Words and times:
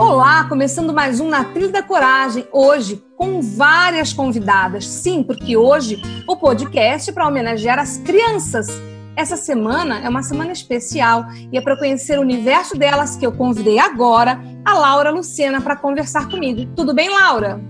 Olá, 0.00 0.44
começando 0.44 0.94
mais 0.94 1.20
um 1.20 1.28
Na 1.28 1.44
Trilha 1.44 1.68
da 1.68 1.82
Coragem, 1.82 2.48
hoje 2.50 3.04
com 3.18 3.42
várias 3.42 4.14
convidadas. 4.14 4.86
Sim, 4.86 5.22
porque 5.22 5.58
hoje 5.58 6.00
o 6.26 6.38
podcast 6.38 7.10
é 7.10 7.12
para 7.12 7.28
homenagear 7.28 7.78
as 7.78 7.98
crianças. 7.98 8.66
Essa 9.14 9.36
semana 9.36 10.00
é 10.00 10.08
uma 10.08 10.22
semana 10.22 10.52
especial 10.52 11.26
e 11.52 11.58
é 11.58 11.60
para 11.60 11.76
conhecer 11.76 12.18
o 12.18 12.22
universo 12.22 12.78
delas 12.78 13.14
que 13.14 13.26
eu 13.26 13.32
convidei 13.32 13.78
agora 13.78 14.40
a 14.64 14.72
Laura 14.72 15.10
Lucena 15.10 15.60
para 15.60 15.76
conversar 15.76 16.30
comigo. 16.30 16.64
Tudo 16.74 16.94
bem, 16.94 17.10
Laura? 17.10 17.60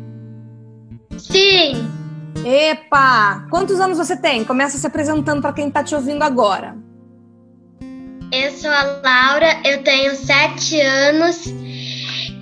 Sim. 1.18 1.90
Epa! 2.44 3.44
Quantos 3.50 3.80
anos 3.80 3.98
você 3.98 4.16
tem? 4.16 4.44
Começa 4.44 4.78
se 4.78 4.86
apresentando 4.86 5.42
para 5.42 5.52
quem 5.52 5.66
está 5.66 5.82
te 5.82 5.96
ouvindo 5.96 6.22
agora. 6.22 6.78
Eu 8.32 8.52
sou 8.52 8.70
a 8.70 9.00
Laura, 9.02 9.60
eu 9.64 9.82
tenho 9.82 10.14
sete 10.14 10.80
anos 10.80 11.52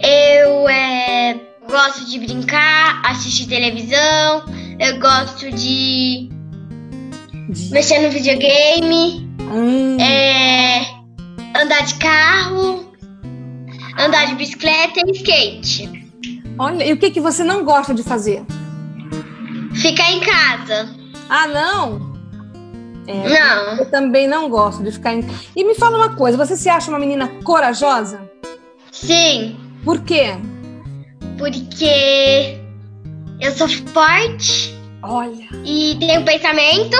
eu 0.01 0.69
é, 0.69 1.41
gosto 1.69 2.07
de 2.07 2.19
brincar, 2.19 3.03
assistir 3.05 3.47
televisão, 3.47 4.45
eu 4.79 4.99
gosto 5.01 5.51
de, 5.51 6.29
de... 7.49 7.71
mexer 7.73 7.99
no 8.01 8.11
videogame, 8.11 9.29
hum. 9.41 9.97
é, 10.01 10.81
andar 11.61 11.85
de 11.85 11.95
carro, 11.95 12.93
andar 13.99 14.27
de 14.27 14.35
bicicleta 14.37 15.01
e 15.07 15.11
skate. 15.13 16.09
Olha, 16.59 16.85
e 16.85 16.93
o 16.93 16.97
que, 16.97 17.11
que 17.11 17.21
você 17.21 17.45
não 17.45 17.65
gosta 17.65 17.95
de 17.95 18.03
fazer? 18.03 18.45
Ficar 19.75 20.11
em 20.11 20.21
casa. 20.21 20.89
Ah, 21.29 21.47
não? 21.47 22.09
É, 23.07 23.29
não. 23.29 23.77
Eu 23.79 23.91
também 23.91 24.27
não 24.27 24.51
gosto 24.51 24.83
de 24.83 24.91
ficar 24.93 25.15
em 25.15 25.25
E 25.57 25.65
me 25.65 25.75
fala 25.75 25.97
uma 25.97 26.17
coisa, 26.17 26.37
você 26.37 26.57
se 26.57 26.69
acha 26.69 26.91
uma 26.91 26.99
menina 26.99 27.29
corajosa? 27.43 28.29
Sim. 28.91 29.57
Por 29.89 30.00
quê? 30.00 30.36
Porque 31.39 32.61
eu 33.41 33.50
sou 33.53 33.67
forte. 33.67 34.78
Olha. 35.03 35.48
E 35.64 35.97
tenho 35.98 36.22
pensamento. 36.27 36.94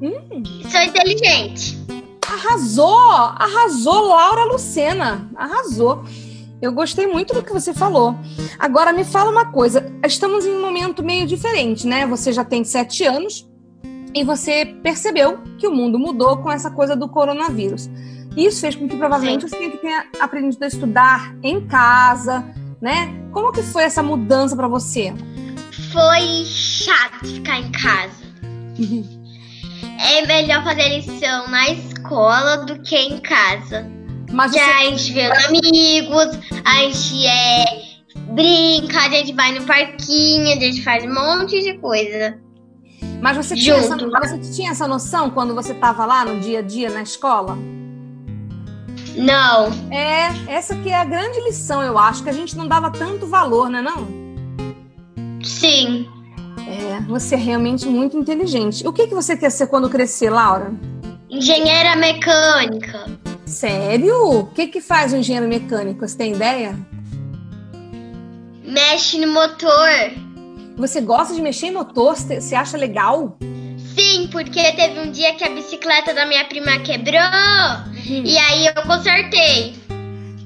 Hum. 0.00 0.42
E 0.42 0.70
sou 0.70 0.80
inteligente. 0.80 1.78
Arrasou! 2.26 2.88
Arrasou, 2.88 4.08
Laura 4.08 4.44
Lucena. 4.44 5.30
Arrasou. 5.36 6.02
Eu 6.62 6.72
gostei 6.72 7.06
muito 7.06 7.34
do 7.34 7.42
que 7.42 7.52
você 7.52 7.74
falou. 7.74 8.16
Agora 8.58 8.90
me 8.90 9.04
fala 9.04 9.30
uma 9.30 9.52
coisa. 9.52 9.92
Estamos 10.02 10.46
em 10.46 10.52
um 10.52 10.62
momento 10.62 11.02
meio 11.02 11.26
diferente, 11.26 11.86
né? 11.86 12.06
Você 12.06 12.32
já 12.32 12.42
tem 12.42 12.64
sete 12.64 13.04
anos 13.04 13.46
e 14.14 14.24
você 14.24 14.64
percebeu 14.64 15.40
que 15.58 15.68
o 15.68 15.74
mundo 15.74 15.98
mudou 15.98 16.38
com 16.38 16.50
essa 16.50 16.70
coisa 16.70 16.96
do 16.96 17.06
coronavírus. 17.06 17.90
Isso 18.36 18.60
fez 18.60 18.74
com 18.74 18.88
que 18.88 18.96
provavelmente 18.96 19.48
Sim. 19.48 19.56
você 19.56 19.76
tenha 19.78 20.06
aprendido 20.20 20.62
a 20.62 20.68
estudar 20.68 21.34
em 21.42 21.66
casa, 21.66 22.44
né? 22.80 23.12
Como 23.32 23.52
que 23.52 23.62
foi 23.62 23.82
essa 23.82 24.02
mudança 24.02 24.54
para 24.54 24.68
você? 24.68 25.12
Foi 25.92 26.44
chato 26.44 27.26
ficar 27.26 27.58
em 27.58 27.70
casa. 27.72 28.20
Uhum. 28.78 29.20
É 30.02 30.26
melhor 30.26 30.64
fazer 30.64 30.88
lição 30.88 31.48
na 31.48 31.68
escola 31.70 32.64
do 32.64 32.80
que 32.80 32.96
em 32.96 33.18
casa. 33.20 33.86
Mas 34.32 34.52
você... 34.52 34.60
a 34.60 34.84
gente 34.84 35.12
vê 35.12 35.30
os 35.30 35.44
amigos, 35.44 36.38
a 36.64 36.74
gente 36.76 37.26
é, 37.26 37.64
brinca, 38.32 38.98
a 38.98 39.08
gente 39.10 39.34
vai 39.34 39.58
no 39.58 39.64
parquinho, 39.66 40.56
a 40.56 40.60
gente 40.60 40.82
faz 40.82 41.04
um 41.04 41.12
monte 41.12 41.60
de 41.60 41.74
coisa. 41.78 42.38
Mas 43.20 43.36
você 43.36 43.54
tinha, 43.54 43.76
essa, 43.76 43.96
você 43.96 44.38
tinha 44.54 44.70
essa 44.70 44.88
noção 44.88 45.30
quando 45.30 45.54
você 45.54 45.72
estava 45.72 46.06
lá 46.06 46.24
no 46.24 46.40
dia 46.40 46.60
a 46.60 46.62
dia 46.62 46.88
na 46.88 47.02
escola? 47.02 47.58
Não. 49.20 49.70
É, 49.90 50.30
essa 50.50 50.74
que 50.76 50.88
é 50.88 50.96
a 50.96 51.04
grande 51.04 51.40
lição, 51.40 51.82
eu 51.82 51.98
acho, 51.98 52.22
que 52.22 52.30
a 52.30 52.32
gente 52.32 52.56
não 52.56 52.66
dava 52.66 52.90
tanto 52.90 53.26
valor, 53.26 53.68
né 53.68 53.82
não? 53.82 54.08
Sim. 55.44 56.08
É, 56.66 57.00
você 57.02 57.34
é 57.34 57.38
realmente 57.38 57.86
muito 57.86 58.16
inteligente. 58.16 58.86
O 58.86 58.92
que, 58.92 59.06
que 59.06 59.14
você 59.14 59.36
quer 59.36 59.50
ser 59.50 59.66
quando 59.66 59.90
crescer, 59.90 60.30
Laura? 60.30 60.72
Engenheira 61.28 61.96
mecânica. 61.96 63.06
Sério? 63.44 64.40
O 64.40 64.46
que, 64.46 64.68
que 64.68 64.80
faz 64.80 65.12
um 65.12 65.18
engenheiro 65.18 65.48
mecânico? 65.48 66.06
Você 66.06 66.16
tem 66.16 66.32
ideia? 66.32 66.78
Mexe 68.64 69.18
no 69.18 69.32
motor. 69.32 69.88
Você 70.76 71.00
gosta 71.00 71.34
de 71.34 71.42
mexer 71.42 71.66
em 71.66 71.72
motor? 71.72 72.16
Você 72.16 72.54
acha 72.54 72.76
legal? 72.76 73.36
Sim, 74.00 74.28
porque 74.28 74.72
teve 74.72 74.98
um 74.98 75.10
dia 75.10 75.34
que 75.34 75.44
a 75.44 75.50
bicicleta 75.50 76.14
da 76.14 76.24
minha 76.24 76.42
prima 76.46 76.78
quebrou 76.78 77.20
hum. 77.20 78.22
e 78.24 78.38
aí 78.38 78.66
eu 78.66 78.82
consertei. 78.82 79.74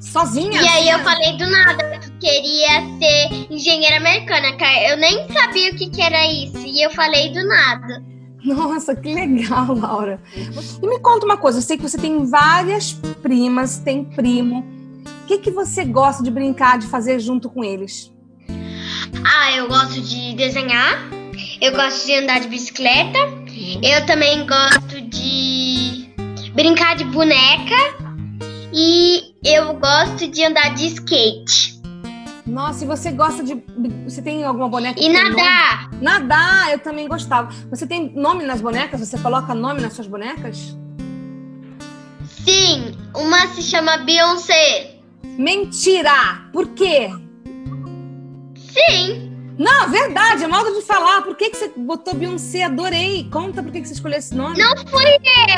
Sozinha? 0.00 0.60
E 0.60 0.68
aí 0.68 0.90
eu 0.90 0.98
falei 0.98 1.36
do 1.36 1.48
nada 1.48 1.98
que 2.00 2.10
queria 2.18 2.82
ser 2.98 3.52
engenheira 3.52 4.00
mecânica. 4.00 4.64
Eu 4.88 4.96
nem 4.96 5.28
sabia 5.32 5.70
o 5.70 5.76
que, 5.76 5.88
que 5.88 6.02
era 6.02 6.26
isso. 6.26 6.58
E 6.58 6.82
eu 6.82 6.90
falei 6.90 7.32
do 7.32 7.46
nada. 7.46 8.02
Nossa, 8.44 8.96
que 8.96 9.14
legal, 9.14 9.66
Laura. 9.78 10.20
E 10.36 10.86
me 10.86 10.98
conta 10.98 11.24
uma 11.24 11.36
coisa, 11.36 11.58
eu 11.58 11.62
sei 11.62 11.76
que 11.76 11.82
você 11.84 11.96
tem 11.96 12.26
várias 12.26 12.92
primas, 13.22 13.78
tem 13.78 14.04
primo. 14.04 14.66
O 15.22 15.26
que, 15.26 15.38
que 15.38 15.50
você 15.52 15.84
gosta 15.84 16.24
de 16.24 16.30
brincar, 16.30 16.76
de 16.76 16.88
fazer 16.88 17.20
junto 17.20 17.48
com 17.48 17.62
eles? 17.62 18.12
Ah, 19.24 19.52
eu 19.56 19.68
gosto 19.68 20.00
de 20.00 20.34
desenhar, 20.34 21.08
eu 21.60 21.72
gosto 21.72 22.04
de 22.04 22.14
andar 22.16 22.40
de 22.40 22.48
bicicleta. 22.48 23.43
Eu 23.82 24.06
também 24.06 24.46
gosto 24.46 25.00
de 25.02 26.10
brincar 26.54 26.96
de 26.96 27.04
boneca. 27.04 28.04
E 28.72 29.34
eu 29.44 29.74
gosto 29.74 30.26
de 30.26 30.44
andar 30.44 30.74
de 30.74 30.86
skate. 30.86 31.80
Nossa, 32.46 32.84
e 32.84 32.86
você 32.86 33.10
gosta 33.12 33.42
de. 33.42 33.54
Você 34.04 34.20
tem 34.20 34.44
alguma 34.44 34.68
boneca? 34.68 35.00
E 35.00 35.08
nadar! 35.08 35.90
Nome? 35.90 36.04
Nadar, 36.04 36.72
eu 36.72 36.78
também 36.78 37.08
gostava. 37.08 37.50
Você 37.70 37.86
tem 37.86 38.12
nome 38.14 38.44
nas 38.44 38.60
bonecas? 38.60 39.00
Você 39.00 39.16
coloca 39.18 39.54
nome 39.54 39.80
nas 39.80 39.94
suas 39.94 40.06
bonecas? 40.06 40.76
Sim, 42.28 42.94
uma 43.14 43.46
se 43.48 43.62
chama 43.62 43.98
Beyoncé. 43.98 44.96
Mentira! 45.38 46.48
Por 46.52 46.68
quê? 46.74 47.10
Sim. 48.56 49.23
Não, 49.56 49.88
verdade, 49.88 50.44
é 50.44 50.48
modo 50.48 50.72
de 50.74 50.82
falar. 50.82 51.22
Por 51.22 51.36
que, 51.36 51.50
que 51.50 51.56
você 51.56 51.72
botou 51.76 52.14
Beyoncé? 52.14 52.64
Adorei. 52.64 53.28
Conta 53.30 53.62
por 53.62 53.70
que, 53.70 53.80
que 53.80 53.88
você 53.88 53.94
escolheu 53.94 54.18
esse 54.18 54.34
nome. 54.34 54.58
Não 54.58 54.76
fui 54.76 55.04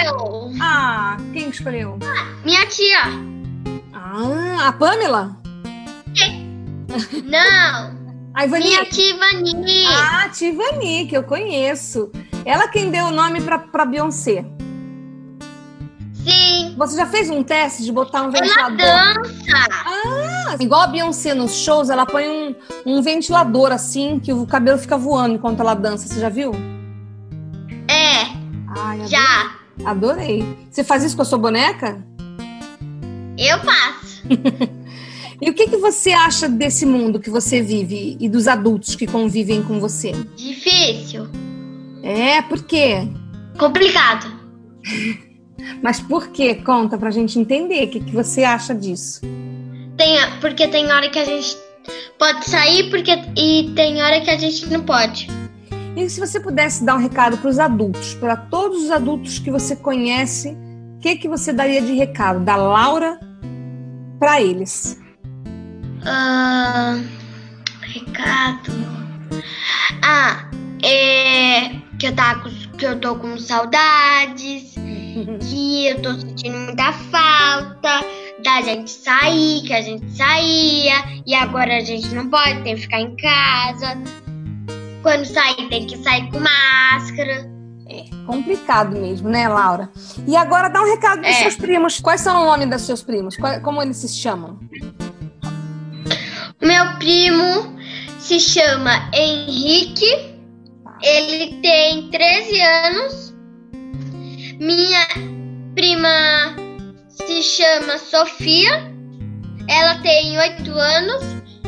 eu. 0.06 0.52
Ah, 0.60 1.16
quem 1.32 1.48
escolheu? 1.48 1.98
Ah, 2.02 2.26
minha 2.44 2.66
tia. 2.66 3.00
Ah, 3.92 4.68
a 4.68 4.72
Pamela? 4.72 5.36
Não. 7.24 8.06
A 8.36 8.44
Ivani. 8.44 8.64
Minha 8.64 8.84
tia 8.84 9.14
Ivani. 9.14 9.86
Ah, 9.88 10.28
tia 10.28 10.50
Ivani, 10.50 11.06
que 11.06 11.16
eu 11.16 11.22
conheço. 11.22 12.12
Ela 12.44 12.68
quem 12.68 12.90
deu 12.90 13.06
o 13.06 13.10
nome 13.10 13.40
pra, 13.40 13.58
pra 13.58 13.86
Beyoncé. 13.86 14.44
Sim. 16.12 16.74
Você 16.76 16.96
já 16.99 17.06
fez 17.06 17.31
um 17.31 17.42
teste 17.42 17.82
de 17.82 17.90
botar 17.90 18.25
um 18.25 18.31
ventilador? 18.31 18.78
Ela 18.78 19.14
dança. 19.14 19.66
Ah, 19.87 20.25
igual 20.60 20.82
a 20.82 20.87
Beyoncé 20.87 21.34
nos 21.34 21.54
shows, 21.56 21.90
ela 21.90 22.06
põe 22.06 22.28
um, 22.28 22.54
um 22.84 23.02
ventilador 23.02 23.72
assim, 23.72 24.19
que 24.19 24.32
o 24.32 24.46
cabelo 24.46 24.78
fica 24.78 24.96
voando 24.96 25.34
enquanto 25.34 25.60
ela 25.60 25.75
dança. 25.75 26.08
Você 26.08 26.20
já 26.20 26.28
viu? 26.28 26.52
É. 27.88 28.25
Ai, 28.69 29.00
adorei. 29.00 29.08
já. 29.08 29.56
Adorei. 29.84 30.56
Você 30.70 30.84
faz 30.84 31.04
isso 31.04 31.16
com 31.16 31.22
a 31.22 31.25
sua 31.25 31.38
boneca? 31.38 32.04
Eu 33.38 33.58
faço. 33.60 34.22
e 35.40 35.50
o 35.50 35.54
que, 35.54 35.69
que 35.69 35.76
você 35.76 36.12
acha 36.12 36.49
desse 36.49 36.87
mundo 36.87 37.20
que 37.20 37.31
você 37.31 37.60
vive 37.60 38.16
e 38.19 38.28
dos 38.28 38.49
adultos 38.49 38.94
que 38.94 39.06
convivem 39.06 39.62
com 39.62 39.78
você? 39.78 40.12
Difícil. 40.37 41.28
É, 42.02 42.40
por 42.42 42.62
quê? 42.64 43.08
Complicado. 43.58 44.26
Mas 45.82 46.00
por 46.00 46.28
que? 46.28 46.54
Conta 46.56 46.96
pra 46.96 47.10
gente 47.10 47.38
entender 47.38 47.84
o 47.84 47.90
que, 47.90 48.00
que 48.00 48.12
você 48.12 48.44
acha 48.44 48.75
disso. 48.75 49.20
Tem, 49.96 50.19
porque 50.40 50.69
tem 50.69 50.90
hora 50.93 51.08
que 51.08 51.19
a 51.19 51.25
gente 51.25 51.56
pode 52.19 52.48
sair 52.48 52.90
porque, 52.90 53.12
e 53.37 53.72
tem 53.75 54.02
hora 54.02 54.20
que 54.20 54.31
a 54.31 54.37
gente 54.37 54.66
não 54.66 54.82
pode. 54.82 55.28
E 55.96 56.10
se 56.10 56.20
você 56.20 56.38
pudesse 56.38 56.84
dar 56.84 56.96
um 56.96 56.98
recado 56.98 57.38
para 57.38 57.48
os 57.48 57.58
adultos, 57.58 58.14
para 58.14 58.37
todos 58.37 58.84
os 58.84 58.90
adultos 58.90 59.38
que 59.38 59.50
você 59.50 59.75
conhece, 59.75 60.56
o 60.96 61.00
que, 61.00 61.16
que 61.16 61.28
você 61.28 61.52
daria 61.52 61.81
de 61.81 61.94
recado 61.94 62.44
da 62.44 62.56
Laura 62.56 63.19
para 64.19 64.43
eles? 64.43 65.00
Uh, 66.02 67.02
recado. 67.81 68.72
Ah, 70.02 70.50
é 70.82 71.70
que 71.99 72.06
eu, 72.08 72.14
tá, 72.14 72.42
que 72.78 72.84
eu 72.84 73.00
tô 73.00 73.16
com 73.16 73.38
saudades, 73.38 74.75
que 75.49 75.87
eu 75.88 76.02
tô 76.02 76.12
sentindo 76.12 76.58
muita 76.58 76.92
falta 76.92 78.04
da 78.46 78.62
gente 78.62 78.93
sair, 78.93 79.62
que 79.62 79.72
a 79.72 79.82
gente 79.82 80.08
saía 80.16 80.94
e 81.26 81.34
agora 81.34 81.78
a 81.78 81.81
gente 81.81 82.14
não 82.14 82.31
pode, 82.31 82.62
tem 82.62 82.76
que 82.76 82.82
ficar 82.82 83.00
em 83.00 83.16
casa. 83.16 83.98
Quando 85.02 85.25
sair, 85.25 85.69
tem 85.69 85.84
que 85.84 85.98
sair 85.98 86.31
com 86.31 86.38
máscara. 86.38 87.50
É 87.88 88.04
complicado 88.25 88.96
mesmo, 88.96 89.28
né, 89.28 89.48
Laura? 89.48 89.90
E 90.28 90.37
agora 90.37 90.69
dá 90.69 90.81
um 90.81 90.87
recado 90.87 91.22
dos 91.22 91.31
é. 91.31 91.43
seus 91.43 91.56
primos. 91.56 91.98
Quais 91.98 92.20
são 92.20 92.40
o 92.40 92.46
nome 92.46 92.66
dos 92.66 92.82
seus 92.82 93.02
primos? 93.02 93.37
como 93.64 93.82
eles 93.82 93.96
se 93.96 94.08
chamam? 94.08 94.60
Meu 96.62 96.96
primo 96.99 97.76
se 98.20 98.38
chama 98.38 99.10
Henrique. 99.12 100.37
Ele 101.02 101.60
tem 101.62 102.10
13 102.10 102.60
anos. 102.60 103.34
Minha 104.60 105.06
prima 105.75 106.65
se 107.16 107.42
chama 107.42 107.98
Sofia. 107.98 108.92
Ela 109.68 109.98
tem 110.02 110.38
8 110.38 110.70
anos. 110.70 111.22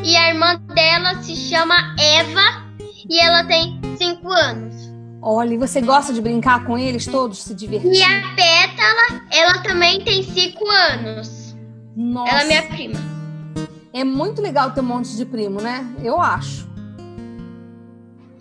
E 0.05 0.17
a 0.17 0.29
irmã 0.29 0.57
dela 0.75 1.21
se 1.23 1.35
chama 1.35 1.75
Eva. 1.99 2.69
E 3.09 3.21
ela 3.21 3.45
tem 3.45 3.81
5 3.99 4.31
anos. 4.31 4.77
Olha, 5.21 5.55
e 5.55 5.59
você 5.59 5.81
gosta 5.81 6.13
de 6.13 6.21
brincar 6.21 6.65
com 6.65 6.79
eles 6.79 7.07
todos, 7.07 7.43
se 7.43 7.55
divertir? 7.55 7.93
E 7.93 8.03
a 8.03 8.35
Pétala, 8.37 9.23
ela 9.33 9.63
também 9.63 10.05
tem 10.05 10.23
5 10.23 10.71
anos. 10.71 11.57
Nossa. 11.97 12.31
Ela 12.31 12.43
é 12.43 12.45
minha 12.47 12.63
prima. 12.63 13.01
É 13.93 14.05
muito 14.05 14.41
legal 14.41 14.71
ter 14.71 14.81
um 14.81 14.85
monte 14.85 15.17
de 15.17 15.25
primo, 15.25 15.61
né? 15.61 15.85
Eu 16.05 16.21
acho. 16.21 16.69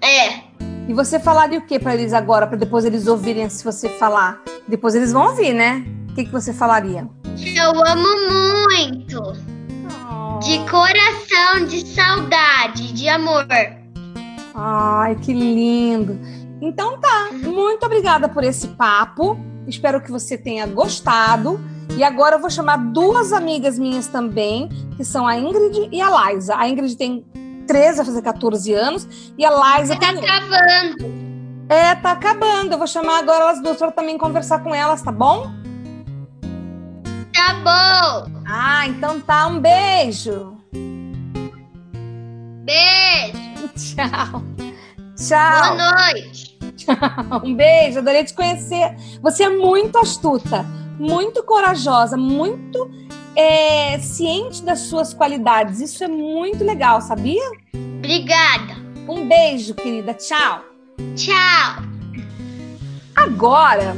É. 0.01 0.44
E 0.88 0.94
você 0.94 1.19
falaria 1.19 1.57
o 1.57 1.65
que 1.65 1.80
para 1.80 1.95
eles 1.95 2.13
agora, 2.13 2.45
para 2.45 2.57
depois 2.57 2.86
eles 2.86 3.07
ouvirem 3.07 3.50
se 3.50 3.63
você 3.63 3.89
falar? 3.89 4.39
Depois 4.68 4.94
eles 4.94 5.12
vão 5.12 5.30
ouvir, 5.30 5.54
né? 5.54 5.83
O 6.18 6.19
que, 6.19 6.25
que 6.25 6.31
você 6.31 6.52
falaria? 6.52 7.08
Eu 7.56 7.69
amo 7.86 8.08
muito. 8.72 9.22
Oh. 9.22 10.40
De 10.40 10.58
coração, 10.68 11.68
de 11.68 11.86
saudade, 11.86 12.92
de 12.92 13.08
amor. 13.08 13.46
Ai, 14.56 15.16
que 15.18 15.31
lindo. 15.31 16.19
Então 16.60 17.00
tá. 17.00 17.30
Muito 17.34 17.86
obrigada 17.86 18.28
por 18.28 18.44
esse 18.44 18.69
papo. 18.69 19.38
Espero 19.68 20.02
que 20.02 20.10
você 20.10 20.36
tenha 20.36 20.66
gostado. 20.66 21.60
E 21.96 22.04
agora 22.04 22.38
eu 22.38 22.40
vou 22.40 22.50
chamar 22.50 22.78
duas 22.78 23.31
amigas 23.31 23.78
minhas 23.78 24.08
também, 24.08 24.69
que 24.98 25.06
são 25.06 25.28
a 25.28 25.38
Ingrid 25.38 25.88
e 25.92 26.02
a 26.02 26.31
Liza. 26.31 26.56
A 26.58 26.68
Ingrid 26.68 26.98
tem 26.98 27.28
13, 27.68 27.98
vai 27.98 28.06
fazer 28.08 28.22
14 28.24 28.74
anos, 28.74 29.08
e 29.38 29.46
a 29.46 29.52
Liza 29.52 29.96
tá 29.96 30.08
tem... 30.08 30.18
acabando. 30.18 31.28
É, 31.69 31.94
tá 31.94 32.14
acabando. 32.14 32.72
Eu 32.72 32.78
vou 32.80 32.88
chamar 32.88 33.19
agora 33.19 33.44
elas 33.44 33.62
duas 33.62 33.78
para 33.78 33.92
também 33.92 34.18
conversar 34.18 34.64
com 34.64 34.74
elas, 34.74 35.04
tá 35.04 35.12
bom? 35.12 35.56
Tá 37.48 37.54
bom. 37.54 38.42
Ah, 38.46 38.88
então 38.88 39.22
tá. 39.22 39.48
Um 39.48 39.60
beijo. 39.60 40.58
Beijo. 42.66 43.70
Tchau. 43.78 44.44
Tchau. 45.16 45.76
Boa 45.78 45.94
noite. 45.94 46.60
Tchau. 46.76 47.42
Um 47.46 47.56
beijo. 47.56 48.00
Adorei 48.00 48.26
te 48.26 48.34
conhecer. 48.34 48.98
Você 49.22 49.44
é 49.44 49.50
muito 49.50 49.98
astuta, 49.98 50.66
muito 51.00 51.42
corajosa, 51.44 52.18
muito 52.18 52.92
é, 53.34 53.98
ciente 54.00 54.62
das 54.64 54.80
suas 54.80 55.14
qualidades. 55.14 55.80
Isso 55.80 56.04
é 56.04 56.08
muito 56.10 56.66
legal, 56.66 57.00
sabia? 57.00 57.50
Obrigada. 57.74 58.76
Um 59.08 59.26
beijo, 59.26 59.74
querida. 59.74 60.14
Tchau. 60.14 60.66
Tchau. 61.16 61.82
Agora, 63.16 63.96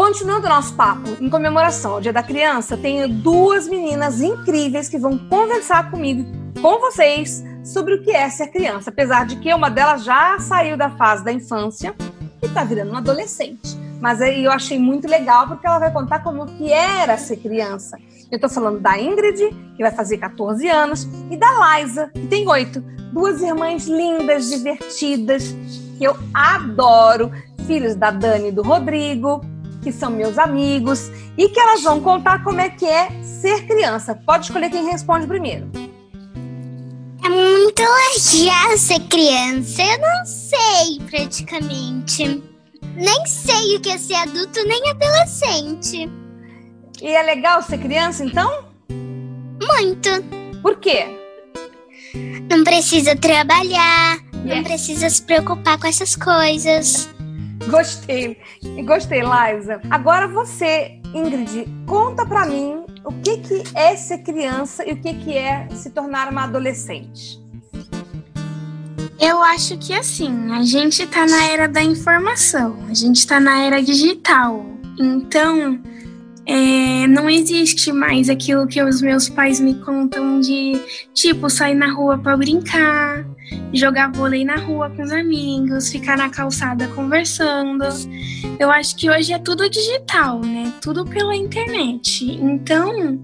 continuando 0.00 0.46
o 0.46 0.48
nosso 0.48 0.72
papo 0.76 1.10
em 1.20 1.28
comemoração 1.28 1.92
ao 1.92 2.00
Dia 2.00 2.10
da 2.10 2.22
Criança, 2.22 2.74
tenho 2.74 3.06
duas 3.06 3.68
meninas 3.68 4.22
incríveis 4.22 4.88
que 4.88 4.96
vão 4.96 5.18
conversar 5.28 5.90
comigo, 5.90 6.24
com 6.62 6.80
vocês, 6.80 7.44
sobre 7.62 7.96
o 7.96 8.02
que 8.02 8.10
é 8.10 8.30
ser 8.30 8.46
criança. 8.48 8.88
Apesar 8.88 9.26
de 9.26 9.36
que 9.36 9.52
uma 9.52 9.68
delas 9.68 10.02
já 10.02 10.38
saiu 10.38 10.74
da 10.74 10.88
fase 10.88 11.22
da 11.22 11.30
infância 11.30 11.94
e 12.42 12.46
está 12.46 12.64
virando 12.64 12.92
uma 12.92 13.00
adolescente. 13.00 13.76
Mas 14.00 14.22
aí 14.22 14.42
eu 14.42 14.50
achei 14.50 14.78
muito 14.78 15.06
legal 15.06 15.46
porque 15.46 15.66
ela 15.66 15.78
vai 15.78 15.92
contar 15.92 16.20
como 16.20 16.46
que 16.46 16.72
era 16.72 17.18
ser 17.18 17.36
criança. 17.36 17.98
Eu 18.32 18.36
estou 18.36 18.48
falando 18.48 18.80
da 18.80 18.98
Ingrid, 18.98 19.50
que 19.76 19.82
vai 19.82 19.92
fazer 19.92 20.16
14 20.16 20.66
anos, 20.66 21.06
e 21.30 21.36
da 21.36 21.76
Liza, 21.76 22.08
que 22.14 22.26
tem 22.26 22.48
8. 22.48 22.80
Duas 23.12 23.42
irmãs 23.42 23.86
lindas, 23.86 24.48
divertidas, 24.48 25.54
que 25.98 26.04
eu 26.04 26.16
adoro, 26.32 27.30
filhos 27.66 27.94
da 27.94 28.10
Dani 28.10 28.48
e 28.48 28.52
do 28.52 28.62
Rodrigo, 28.62 29.42
que 29.82 29.92
são 29.92 30.10
meus 30.10 30.38
amigos, 30.38 31.10
e 31.36 31.48
que 31.48 31.58
elas 31.58 31.82
vão 31.82 32.00
contar 32.00 32.42
como 32.44 32.60
é 32.60 32.68
que 32.68 32.86
é 32.86 33.10
ser 33.22 33.66
criança. 33.66 34.14
Pode 34.14 34.46
escolher 34.46 34.70
quem 34.70 34.84
responde 34.84 35.26
primeiro. 35.26 35.70
É 37.22 37.28
muito 37.28 37.82
legal 37.82 38.78
ser 38.78 39.00
criança. 39.00 39.82
Eu 39.82 39.98
não 39.98 40.24
sei, 40.24 40.98
praticamente. 41.08 42.42
Nem 42.96 43.26
sei 43.26 43.76
o 43.76 43.80
que 43.80 43.90
é 43.90 43.98
ser 43.98 44.14
adulto 44.14 44.64
nem 44.66 44.90
adolescente. 44.90 46.10
E 47.00 47.08
é 47.08 47.22
legal 47.22 47.62
ser 47.62 47.78
criança, 47.78 48.24
então? 48.24 48.64
Muito. 48.90 50.10
Por 50.62 50.76
quê? 50.76 51.06
Não 52.50 52.64
precisa 52.64 53.14
trabalhar, 53.14 54.16
yes. 54.34 54.44
não 54.44 54.62
precisa 54.64 55.08
se 55.08 55.22
preocupar 55.22 55.78
com 55.78 55.86
essas 55.86 56.16
coisas. 56.16 57.08
Gostei, 57.68 58.38
gostei, 58.84 59.20
Liza. 59.20 59.80
Agora 59.90 60.26
você, 60.26 60.98
Ingrid, 61.14 61.66
conta 61.86 62.24
pra 62.24 62.46
mim 62.46 62.84
o 63.04 63.12
que, 63.22 63.38
que 63.38 63.62
é 63.74 63.96
ser 63.96 64.18
criança 64.18 64.88
e 64.88 64.92
o 64.92 64.96
que, 64.96 65.14
que 65.14 65.36
é 65.36 65.68
se 65.70 65.90
tornar 65.90 66.30
uma 66.30 66.44
adolescente. 66.44 67.38
Eu 69.20 69.42
acho 69.42 69.76
que 69.76 69.92
assim, 69.92 70.50
a 70.52 70.62
gente 70.62 71.06
tá 71.06 71.26
na 71.26 71.44
era 71.44 71.68
da 71.68 71.82
informação, 71.82 72.78
a 72.88 72.94
gente 72.94 73.26
tá 73.26 73.38
na 73.38 73.60
era 73.60 73.82
digital. 73.82 74.64
Então, 74.98 75.78
é, 76.46 77.06
não 77.06 77.28
existe 77.28 77.92
mais 77.92 78.28
aquilo 78.28 78.66
que 78.66 78.82
os 78.82 79.02
meus 79.02 79.28
pais 79.28 79.60
me 79.60 79.74
contam 79.74 80.40
de, 80.40 80.80
tipo, 81.12 81.50
sair 81.50 81.74
na 81.74 81.92
rua 81.92 82.18
para 82.18 82.36
brincar, 82.36 83.26
jogar 83.72 84.12
vôlei 84.12 84.44
na 84.44 84.56
rua 84.56 84.90
com 84.90 85.02
os 85.02 85.12
amigos, 85.12 85.90
ficar 85.90 86.16
na 86.16 86.28
calçada 86.28 86.88
conversando. 86.88 87.84
Eu 88.58 88.70
acho 88.70 88.96
que 88.96 89.10
hoje 89.10 89.32
é 89.32 89.38
tudo 89.38 89.68
digital, 89.68 90.40
né? 90.40 90.72
Tudo 90.80 91.04
pela 91.04 91.34
internet. 91.34 92.24
Então, 92.24 93.18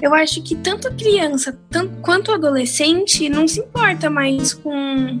eu 0.00 0.14
acho 0.14 0.42
que 0.42 0.56
tanto 0.56 0.92
criança 0.94 1.58
tanto, 1.70 1.96
quanto 2.00 2.32
adolescente 2.32 3.28
não 3.28 3.46
se 3.46 3.60
importa 3.60 4.10
mais 4.10 4.52
com 4.52 5.20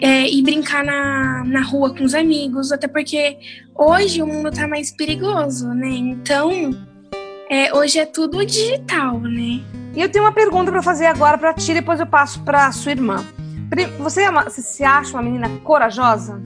é, 0.00 0.28
ir 0.28 0.42
brincar 0.42 0.84
na, 0.84 1.44
na 1.44 1.62
rua 1.62 1.94
com 1.94 2.04
os 2.04 2.14
amigos, 2.14 2.70
até 2.70 2.86
porque 2.86 3.36
hoje 3.74 4.22
o 4.22 4.26
mundo 4.26 4.50
tá 4.50 4.68
mais 4.68 4.90
perigoso, 4.90 5.68
né? 5.74 5.88
Então, 5.88 6.70
é, 7.50 7.74
hoje 7.74 7.98
é 7.98 8.06
tudo 8.06 8.44
digital, 8.44 9.20
né? 9.20 9.60
E 9.94 10.00
eu 10.00 10.08
tenho 10.08 10.24
uma 10.24 10.32
pergunta 10.32 10.70
para 10.70 10.82
fazer 10.82 11.06
agora 11.06 11.38
para 11.38 11.54
ti, 11.54 11.72
depois 11.72 11.98
eu 11.98 12.06
passo 12.06 12.42
para 12.42 12.70
sua 12.72 12.92
irmã. 12.92 13.24
Você, 13.98 14.22
é 14.22 14.30
uma, 14.30 14.44
você 14.44 14.62
se 14.62 14.84
acha 14.84 15.12
uma 15.12 15.22
menina 15.22 15.48
corajosa? 15.64 16.40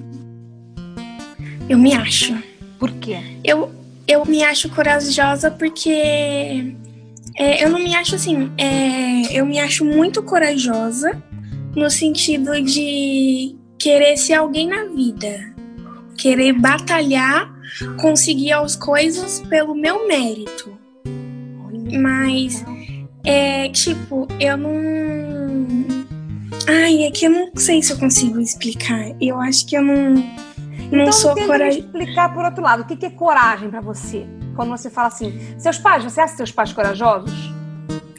Eu 1.69 1.79
me 1.79 1.95
acho. 1.95 2.37
Por 2.79 2.91
quê? 2.93 3.21
Eu, 3.45 3.71
eu 4.09 4.25
me 4.25 4.43
acho 4.43 4.69
corajosa 4.71 5.51
porque 5.51 6.75
é, 7.37 7.65
eu 7.65 7.71
não 7.71 7.79
me 7.79 7.95
acho 7.95 8.15
assim. 8.15 8.51
É, 8.59 9.39
eu 9.39 9.47
me 9.47 9.59
acho 9.59 9.85
muito 9.85 10.23
corajosa 10.23 11.23
no 11.77 11.91
sentido 11.91 12.61
de 12.61 13.57
querer 13.79 14.17
ser 14.17 14.35
alguém 14.35 14.69
na 14.69 14.85
vida, 14.85 15.55
querer 16.17 16.53
batalhar, 16.53 17.51
conseguir 18.01 18.53
as 18.53 18.77
coisas 18.77 19.41
pelo 19.49 19.75
meu 19.75 20.07
mérito. 20.09 20.79
Mas 22.01 22.65
é 23.25 23.69
tipo, 23.69 24.27
eu 24.39 24.57
não. 24.57 25.40
Ai, 26.69 27.05
é 27.05 27.11
que 27.11 27.27
eu 27.27 27.31
não 27.31 27.51
sei 27.57 27.83
se 27.83 27.93
eu 27.93 27.99
consigo 27.99 28.41
explicar. 28.41 29.15
Eu 29.21 29.41
acho 29.41 29.67
que 29.67 29.77
eu 29.77 29.83
não. 29.83 30.15
Não 30.91 31.03
então, 31.03 31.13
sou 31.13 31.35
corajosa. 31.35 31.79
explicar 31.79 32.35
por 32.35 32.45
outro 32.45 32.63
lado. 32.63 32.83
O 32.83 32.85
que 32.87 33.07
é 33.07 33.11
coragem 33.11 33.71
para 33.71 33.81
você? 33.81 34.27
Quando 34.57 34.71
você 34.71 34.91
fala 34.91 35.09
assim, 35.09 35.39
seus 35.59 35.79
pais, 35.79 36.05
você 36.05 36.21
acha 36.21 36.37
seus 36.37 36.51
pais 36.51 36.73
corajosos? 36.73 37.33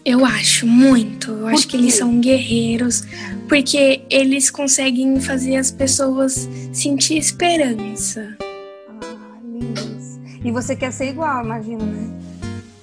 Eu 0.03 0.25
acho 0.25 0.65
muito. 0.65 1.31
Eu 1.31 1.48
acho 1.48 1.67
que 1.67 1.77
eles 1.77 1.93
são 1.93 2.19
guerreiros, 2.19 3.03
porque 3.48 4.03
eles 4.10 4.50
conseguem 4.50 5.19
fazer 5.19 5.57
as 5.57 5.69
pessoas 5.69 6.50
sentir 6.74 7.17
esperança. 7.17 8.36
Ah, 8.39 9.38
lindo. 9.43 9.81
E 10.43 10.51
você 10.51 10.75
quer 10.75 10.91
ser 10.91 11.10
igual, 11.10 11.45
imagino, 11.45 11.86
né? 11.86 12.10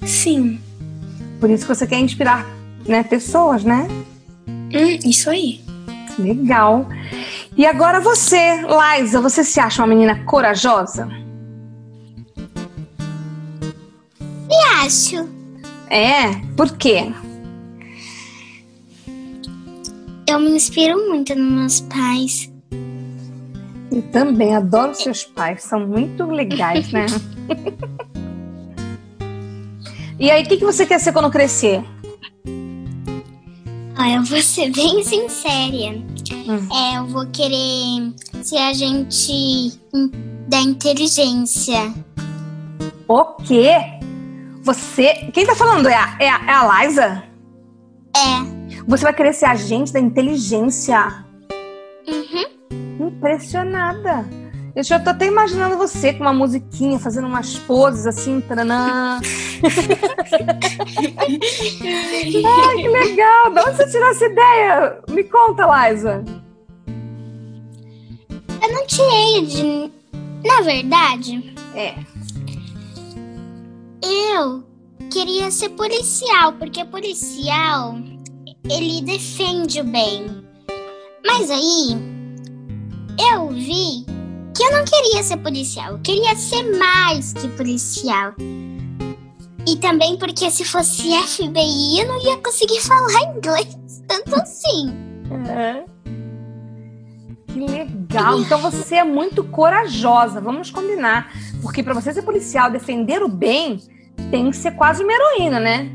Sim. 0.07 0.61
Por 1.41 1.51
isso 1.51 1.67
que 1.67 1.75
você 1.75 1.87
quer 1.87 1.99
inspirar 1.99 2.47
né, 2.87 3.03
pessoas, 3.03 3.65
né? 3.65 3.89
Hum, 4.75 4.99
isso 5.05 5.31
aí. 5.31 5.61
Legal. 6.19 6.87
E 7.57 7.65
agora 7.67 8.01
você, 8.01 8.61
Liza, 8.63 9.21
você 9.21 9.43
se 9.43 9.61
acha 9.61 9.83
uma 9.83 9.89
menina 9.89 10.25
corajosa? 10.25 11.07
Me 14.49 14.57
acho. 14.85 15.29
É? 15.91 16.35
Por 16.57 16.77
quê? 16.77 17.13
Eu 20.29 20.39
me 20.39 20.51
inspiro 20.51 21.09
muito 21.09 21.35
nos 21.35 21.51
meus 21.51 21.81
pais. 21.81 22.53
Eu 23.91 24.03
também 24.13 24.55
adoro 24.55 24.95
seus 24.95 25.25
pais, 25.25 25.65
são 25.65 25.87
muito 25.87 26.27
legais, 26.27 26.93
né? 26.93 27.07
e 30.21 30.31
aí, 30.31 30.43
o 30.43 30.47
que, 30.47 30.59
que 30.59 30.65
você 30.65 30.85
quer 30.85 31.01
ser 31.01 31.13
quando 31.13 31.31
crescer? 31.31 31.83
Ah, 34.01 34.11
eu 34.11 34.23
vou 34.23 34.41
ser 34.41 34.71
bem 34.71 35.03
sincera. 35.03 35.99
Hum. 36.33 36.69
É, 36.73 36.99
eu 36.99 37.07
vou 37.09 37.27
querer 37.27 38.15
ser 38.43 38.59
agente 38.59 39.77
da 40.47 40.61
inteligência. 40.61 41.93
O 43.09 43.25
quê? 43.43 43.75
Você. 44.63 45.31
Quem 45.35 45.45
tá 45.45 45.57
falando? 45.57 45.89
É 45.89 45.97
a, 45.97 46.17
é 46.21 46.29
a, 46.31 46.45
é 46.47 46.53
a 46.53 46.85
Liza? 46.85 47.25
É. 48.17 48.83
Você 48.87 49.03
vai 49.03 49.13
querer 49.13 49.33
ser 49.33 49.47
agente 49.47 49.93
da 49.93 49.99
inteligência. 49.99 51.25
Uhum. 52.07 53.09
Impressionada. 53.09 54.25
Eu 54.79 54.85
já 54.85 54.97
tô 55.01 55.11
até 55.11 55.27
imaginando 55.27 55.77
você 55.77 56.13
com 56.13 56.21
uma 56.21 56.33
musiquinha, 56.33 57.01
fazendo 57.01 57.27
umas 57.27 57.59
poses 57.59 58.07
assim, 58.07 58.41
taranã. 58.41 59.19
Ai, 61.21 62.77
que 62.77 62.89
legal! 62.89 63.51
De 63.53 63.59
onde 63.59 63.77
você 63.77 63.91
tirou 63.91 64.09
essa 64.09 64.25
ideia? 64.25 65.03
Me 65.11 65.25
conta, 65.25 65.67
Liza. 65.67 66.25
Eu 68.63 68.73
não 68.73 68.87
tirei 68.87 69.47
de. 69.47 69.91
Na 70.47 70.61
verdade. 70.61 71.53
É. 71.75 71.97
Eu 74.01 74.63
queria 75.11 75.51
ser 75.51 75.71
policial, 75.71 76.53
porque 76.53 76.85
policial 76.85 77.97
ele 78.71 79.03
defende 79.03 79.81
o 79.81 79.85
bem. 79.85 80.47
Mas 81.27 81.51
aí 81.51 81.99
eu 83.33 83.49
vi 83.49 84.07
que 84.59 84.65
eu 84.65 84.73
não 84.73 84.85
queria 84.85 85.23
ser 85.23 85.37
policial, 85.37 85.93
eu 85.93 85.99
queria 86.01 86.35
ser 86.35 86.65
mais 86.77 87.33
que 87.33 87.47
policial. 87.51 88.35
E 89.65 89.77
também 89.77 90.19
porque 90.19 90.51
se 90.51 90.65
fosse 90.65 91.13
FBI 91.13 92.01
eu 92.01 92.09
não 92.09 92.21
ia 92.25 92.37
conseguir 92.39 92.81
falar 92.81 93.37
inglês 93.37 93.79
tanto 94.09 94.35
assim. 94.35 94.93
É. 95.49 95.85
Que 97.47 97.61
legal! 97.61 98.41
Então 98.41 98.59
você 98.59 98.97
é 98.97 99.05
muito 99.05 99.45
corajosa, 99.45 100.41
vamos 100.41 100.73
combinar. 100.73 101.33
Porque 101.63 101.81
para 101.81 101.95
você 101.95 102.13
ser 102.13 102.23
policial, 102.23 102.69
defender 102.69 103.23
o 103.23 103.29
bem, 103.29 103.79
tem 104.29 104.51
que 104.51 104.57
ser 104.57 104.73
quase 104.73 105.05
uma 105.05 105.13
heroína, 105.13 105.61
né? 105.61 105.89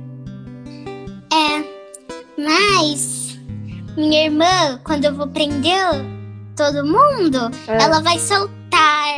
É. 1.34 2.41
Mas 2.41 3.38
minha 3.98 4.24
irmã, 4.24 4.79
quando 4.86 5.03
eu 5.03 5.13
vou 5.13 5.27
prender 5.27 6.12
todo 6.55 6.86
mundo, 6.86 7.51
é. 7.67 7.83
ela 7.83 8.01
vai 8.01 8.19
soltar. 8.19 9.17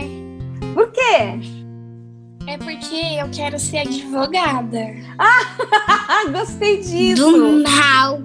Por 0.73 0.91
quê? 0.91 1.39
É 2.47 2.57
porque 2.57 2.95
eu 3.19 3.29
quero 3.31 3.57
ser 3.57 3.79
advogada. 3.79 4.95
Ah, 5.17 6.25
gostei 6.31 6.77
disso. 6.81 7.31
Do 7.31 7.63
mal. 7.63 8.21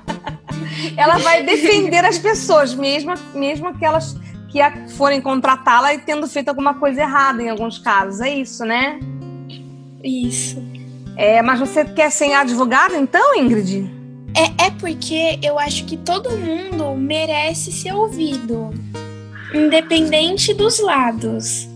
ela 0.96 1.18
vai 1.18 1.42
defender 1.42 2.04
as 2.04 2.18
pessoas, 2.18 2.74
mesmo, 2.74 3.14
mesmo 3.34 3.68
aquelas 3.68 4.16
que 4.50 4.60
forem 4.94 5.20
contratá-la 5.20 5.94
e 5.94 5.98
tendo 5.98 6.26
feito 6.28 6.48
alguma 6.48 6.74
coisa 6.74 7.02
errada 7.02 7.42
em 7.42 7.48
alguns 7.48 7.78
casos. 7.78 8.20
É 8.20 8.28
isso, 8.28 8.64
né? 8.64 9.00
Isso. 10.02 10.62
É, 11.16 11.40
mas 11.42 11.60
você 11.60 11.84
quer 11.84 12.10
ser 12.10 12.32
advogada 12.32 12.96
então, 12.96 13.36
Ingrid? 13.36 13.93
É, 14.36 14.66
é 14.66 14.70
porque 14.70 15.38
eu 15.42 15.58
acho 15.58 15.84
que 15.84 15.96
todo 15.96 16.30
mundo 16.30 16.94
merece 16.96 17.70
ser 17.70 17.92
ouvido, 17.92 18.70
independente 19.54 20.52
dos 20.52 20.80
lados. 20.80 21.68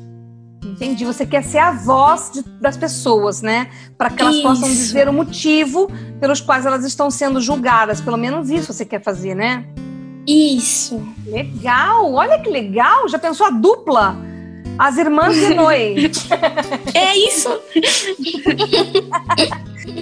Entendi. 0.65 1.05
Você 1.05 1.27
quer 1.27 1.43
ser 1.43 1.59
a 1.59 1.73
voz 1.73 2.31
de, 2.33 2.43
das 2.61 2.77
pessoas, 2.77 3.43
né? 3.43 3.69
Para 3.97 4.11
que 4.11 4.23
elas 4.23 4.35
isso. 4.35 4.43
possam 4.43 4.69
dizer 4.69 5.09
o 5.09 5.12
motivo 5.12 5.91
pelos 6.21 6.41
quais 6.41 6.67
elas 6.67 6.85
estão 6.85 7.11
sendo 7.11 7.41
julgadas. 7.41 8.00
Pelo 8.00 8.17
menos 8.17 8.50
isso 8.50 8.73
você 8.73 8.85
quer 8.85 9.03
fazer, 9.03 9.35
né? 9.35 9.65
Isso. 10.27 11.00
Legal. 11.27 12.12
Olha 12.12 12.41
que 12.41 12.50
legal. 12.50 13.09
Já 13.09 13.19
pensou 13.19 13.47
a 13.47 13.50
dupla? 13.50 14.17
As 14.79 14.97
irmãs 14.97 15.35
de 15.35 15.55
Noé. 15.55 15.95
é 16.95 17.17
isso. 17.17 17.49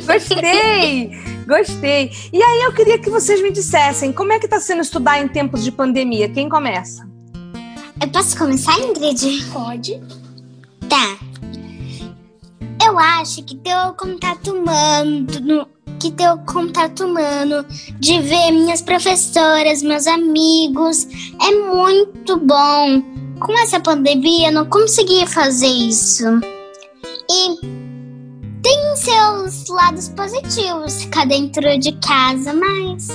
gostei, 0.06 1.10
gostei. 1.46 2.10
E 2.32 2.42
aí 2.42 2.62
eu 2.62 2.72
queria 2.72 2.98
que 2.98 3.10
vocês 3.10 3.40
me 3.42 3.50
dissessem 3.50 4.12
como 4.12 4.32
é 4.32 4.38
que 4.38 4.46
está 4.46 4.60
sendo 4.60 4.82
estudar 4.82 5.20
em 5.20 5.28
tempos 5.28 5.62
de 5.62 5.70
pandemia. 5.70 6.28
Quem 6.28 6.48
começa? 6.48 7.06
Eu 8.00 8.08
posso 8.08 8.36
começar, 8.36 8.78
Ingrid? 8.78 9.44
Pode. 9.52 10.00
Tá. 10.88 11.18
Eu 12.84 12.98
acho 12.98 13.42
que 13.42 13.56
ter 13.56 13.76
o 13.76 13.94
contato 13.94 14.52
humano, 14.52 15.66
que 15.98 16.10
ter 16.12 16.30
o 16.30 16.38
contato 16.38 17.04
humano, 17.04 17.64
de 17.98 18.20
ver 18.20 18.52
minhas 18.52 18.82
professoras, 18.82 19.82
meus 19.82 20.06
amigos, 20.06 21.08
é 21.40 21.50
muito 21.52 22.36
bom 22.38 23.02
com 23.40 23.52
essa 23.58 23.80
pandemia, 23.80 24.48
eu 24.48 24.52
não 24.52 24.66
consegui 24.66 25.26
fazer 25.26 25.66
isso. 25.66 26.24
E 27.28 27.85
seus 28.96 29.68
lados 29.68 30.08
positivos 30.10 31.02
ficar 31.02 31.26
dentro 31.26 31.78
de 31.78 31.92
casa, 32.00 32.52
mas 32.52 33.08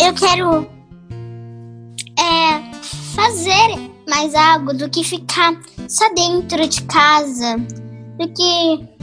eu 0.00 0.12
quero 0.14 0.66
é, 2.18 2.74
fazer 3.14 3.90
mais 4.08 4.34
algo 4.34 4.74
do 4.74 4.88
que 4.90 5.04
ficar 5.04 5.54
só 5.88 6.12
dentro 6.14 6.66
de 6.68 6.82
casa, 6.84 7.56
do 8.18 8.28
que 8.28 8.94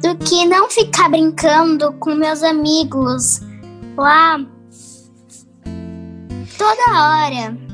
do 0.00 0.16
que 0.16 0.46
não 0.46 0.70
ficar 0.70 1.10
brincando 1.10 1.92
com 1.94 2.14
meus 2.14 2.42
amigos 2.42 3.40
lá 3.96 4.38
toda 6.56 6.82
hora. 6.92 7.69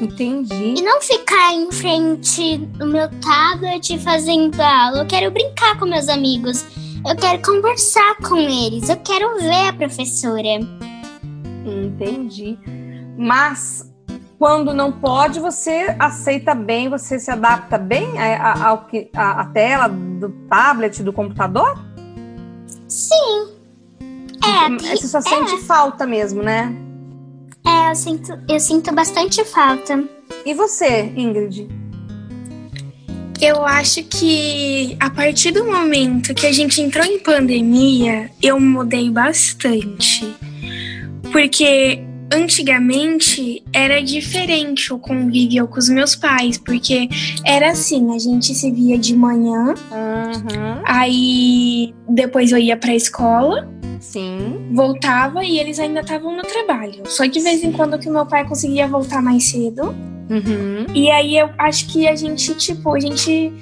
Entendi. 0.00 0.74
E 0.78 0.82
não 0.82 1.00
ficar 1.00 1.52
em 1.52 1.70
frente 1.70 2.56
do 2.56 2.86
meu 2.86 3.08
tablet 3.20 3.98
fazendo 3.98 4.60
aula. 4.60 5.00
Eu 5.00 5.06
quero 5.06 5.30
brincar 5.30 5.78
com 5.78 5.84
meus 5.84 6.08
amigos. 6.08 6.64
Eu 7.06 7.16
quero 7.16 7.42
conversar 7.42 8.16
com 8.16 8.36
eles. 8.36 8.88
Eu 8.88 8.96
quero 8.96 9.38
ver 9.38 9.68
a 9.68 9.72
professora. 9.72 10.60
Entendi. 11.66 12.58
Mas 13.16 13.90
quando 14.38 14.72
não 14.72 14.90
pode, 14.90 15.38
você 15.38 15.94
aceita 15.98 16.54
bem, 16.54 16.88
você 16.88 17.18
se 17.18 17.30
adapta 17.30 17.76
bem 17.76 18.12
ao 18.62 18.86
que 18.86 19.10
a, 19.14 19.44
tela 19.44 19.86
do 19.86 20.30
tablet, 20.48 21.02
do 21.02 21.12
computador? 21.12 21.78
Sim. 22.88 23.48
É, 24.42 24.96
você 24.96 25.06
só 25.06 25.18
é. 25.18 25.22
sente 25.22 25.58
falta 25.58 26.06
mesmo, 26.06 26.42
né? 26.42 26.74
É, 27.66 27.90
eu 27.90 27.94
sinto, 27.94 28.38
eu 28.48 28.60
sinto 28.60 28.94
bastante 28.94 29.44
falta. 29.44 30.02
E 30.44 30.54
você, 30.54 31.12
Ingrid? 31.16 31.68
Eu 33.40 33.64
acho 33.64 34.02
que 34.04 34.96
a 35.00 35.08
partir 35.08 35.50
do 35.50 35.64
momento 35.64 36.34
que 36.34 36.46
a 36.46 36.52
gente 36.52 36.80
entrou 36.80 37.04
em 37.04 37.18
pandemia, 37.18 38.30
eu 38.42 38.60
mudei 38.60 39.10
bastante. 39.10 40.36
Porque 41.32 42.04
antigamente 42.32 43.62
era 43.72 44.02
diferente 44.02 44.92
o 44.92 44.98
convívio 44.98 45.66
com 45.66 45.78
os 45.78 45.88
meus 45.88 46.14
pais, 46.14 46.56
porque 46.58 47.08
era 47.44 47.70
assim, 47.70 48.14
a 48.14 48.18
gente 48.18 48.54
se 48.54 48.70
via 48.70 48.98
de 48.98 49.14
manhã, 49.14 49.74
uhum. 49.90 50.82
aí 50.84 51.94
depois 52.08 52.52
eu 52.52 52.58
ia 52.58 52.76
pra 52.76 52.94
escola, 52.94 53.68
Sim. 54.00 54.70
Voltava 54.72 55.44
e 55.44 55.58
eles 55.58 55.78
ainda 55.78 56.00
estavam 56.00 56.34
no 56.34 56.42
trabalho. 56.42 57.02
Só 57.04 57.26
de 57.26 57.38
vez 57.38 57.62
em 57.62 57.70
quando 57.70 57.98
que 57.98 58.08
meu 58.08 58.24
pai 58.24 58.48
conseguia 58.48 58.88
voltar 58.88 59.22
mais 59.22 59.50
cedo. 59.50 59.94
Uhum. 60.30 60.86
E 60.94 61.10
aí 61.10 61.36
eu 61.36 61.50
acho 61.58 61.86
que 61.88 62.08
a 62.08 62.16
gente, 62.16 62.54
tipo, 62.54 62.94
a 62.94 62.98
gente. 62.98 63.52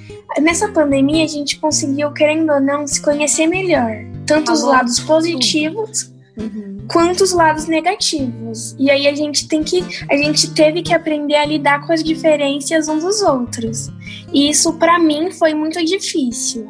Nessa 0.41 0.69
pandemia 0.69 1.25
a 1.25 1.27
gente 1.27 1.59
conseguiu, 1.59 2.13
querendo 2.13 2.53
ou 2.53 2.61
não, 2.61 2.87
se 2.87 3.03
conhecer 3.03 3.47
melhor. 3.49 4.05
Tanto 4.27 4.47
Falou 4.47 4.63
os 4.63 4.69
lados 4.69 5.01
positivos 5.01 6.13
uhum. 6.39 6.79
quanto 6.89 7.23
os 7.23 7.33
lados 7.33 7.67
negativos. 7.67 8.75
E 8.79 8.91
aí 8.91 9.07
a 9.07 9.15
gente 9.15 9.49
tem 9.49 9.63
que. 9.63 9.85
A 10.11 10.17
gente 10.17 10.53
teve 10.53 10.83
que 10.83 10.95
aprender 10.95 11.37
a 11.37 11.45
lidar 11.45 11.87
com 11.87 11.93
as 11.93 12.03
diferenças 12.03 12.89
uns 12.89 13.03
dos 13.03 13.21
outros. 13.23 13.91
E 14.33 14.49
isso 14.49 14.75
para 14.75 14.99
mim 14.99 15.31
foi 15.31 15.55
muito 15.55 15.85
difícil. 15.85 16.69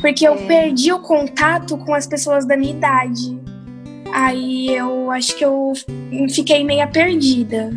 Porque 0.00 0.26
é. 0.26 0.28
eu 0.28 0.36
perdi 0.46 0.92
o 0.92 1.00
contato 1.00 1.78
com 1.78 1.94
as 1.94 2.06
pessoas 2.06 2.46
da 2.46 2.56
minha 2.56 2.72
idade. 2.72 3.38
Aí 4.12 4.68
eu 4.74 5.10
acho 5.10 5.36
que 5.36 5.44
eu 5.44 5.72
fiquei 6.30 6.64
meia 6.64 6.86
perdida. 6.86 7.70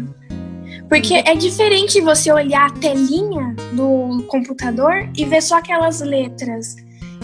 Porque 0.88 1.14
é 1.14 1.36
diferente 1.36 2.02
você 2.02 2.32
olhar 2.32 2.66
a 2.68 2.74
telinha 2.74 3.56
do 3.74 4.24
computador 4.28 5.08
e 5.16 5.24
ver 5.24 5.42
só 5.42 5.58
aquelas 5.58 6.02
letras. 6.02 6.76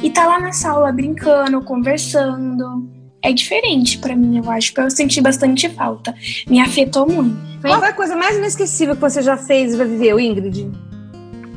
E 0.03 0.09
tá 0.11 0.27
lá 0.27 0.39
na 0.39 0.51
sala 0.51 0.91
brincando, 0.91 1.61
conversando. 1.61 2.87
É 3.25 3.33
diferente 3.33 3.97
para 3.97 4.15
mim, 4.15 4.37
eu 4.37 4.51
acho. 4.51 4.71
Eu 4.77 4.91
senti 4.91 5.19
bastante 5.19 5.67
falta. 5.69 6.13
Me 6.47 6.59
afetou 6.59 7.07
muito. 7.11 7.35
Qual 7.59 7.79
foi 7.79 7.89
a 7.89 7.93
coisa 7.93 8.15
mais 8.15 8.37
inesquecível 8.37 8.93
que 8.93 9.01
você 9.01 9.23
já 9.23 9.35
fez 9.35 9.73
e 9.73 9.77
já 9.77 9.83
viveu, 9.83 10.19
Ingrid? 10.19 10.71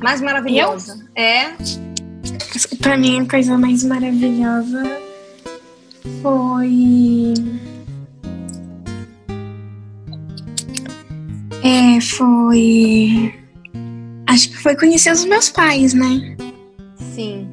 Mais 0.03 0.23
maravilhosa? 0.23 1.07
Eu? 1.15 1.23
É. 1.23 1.53
Pra 2.81 2.97
mim, 2.97 3.21
a 3.21 3.27
coisa 3.27 3.59
mais 3.59 3.85
maravilhosa 3.85 4.83
foi. 6.23 7.35
É, 11.63 12.01
foi. 12.01 13.35
Acho 14.27 14.49
que 14.49 14.57
foi 14.57 14.75
conhecer 14.75 15.13
os 15.13 15.27
meus 15.27 15.51
pais, 15.51 15.93
né? 15.93 16.35
Sim. 17.15 17.48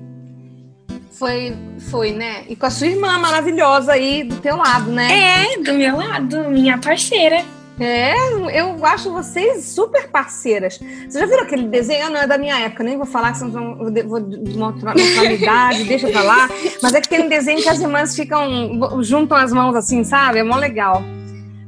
Foi, 1.18 1.56
foi, 1.90 2.12
né? 2.12 2.44
E 2.50 2.56
com 2.56 2.66
a 2.66 2.70
sua 2.70 2.88
irmã 2.88 3.18
maravilhosa 3.18 3.94
aí 3.94 4.24
do 4.24 4.36
teu 4.38 4.58
lado, 4.58 4.92
né? 4.92 5.54
É, 5.54 5.58
do 5.62 5.74
meu 5.74 5.96
lado, 5.96 6.50
minha 6.50 6.78
parceira. 6.78 7.44
É, 7.80 8.14
eu 8.58 8.86
acho 8.86 9.12
vocês 9.12 9.66
super 9.66 10.10
parceiras. 10.10 10.78
Vocês 10.78 11.14
já 11.14 11.26
viram 11.26 11.44
aquele 11.44 11.68
desenho? 11.68 12.06
Ah, 12.06 12.10
não 12.10 12.20
é 12.22 12.28
da 12.28 12.38
minha 12.38 12.58
época, 12.60 12.84
nem 12.84 12.98
vou 12.98 13.06
falar 13.06 13.32
que 13.32 13.40
senão 13.40 13.78
vou, 13.78 13.92
vou 14.08 14.20
demonstrar 14.20 14.96
minha 14.96 15.34
idade, 15.34 15.84
deixa 15.88 16.10
pra 16.10 16.22
lá. 16.22 16.50
Mas 16.82 16.94
é 16.94 17.22
um 17.22 17.30
desenho 17.30 17.62
que 17.62 17.70
as 17.70 17.80
irmãs 17.80 18.16
ficam, 18.16 19.04
juntam 19.04 19.38
as 19.38 19.52
mãos 19.52 19.76
assim, 19.76 20.04
sabe? 20.04 20.40
É 20.40 20.44
mó 20.44 20.58
legal. 20.58 21.02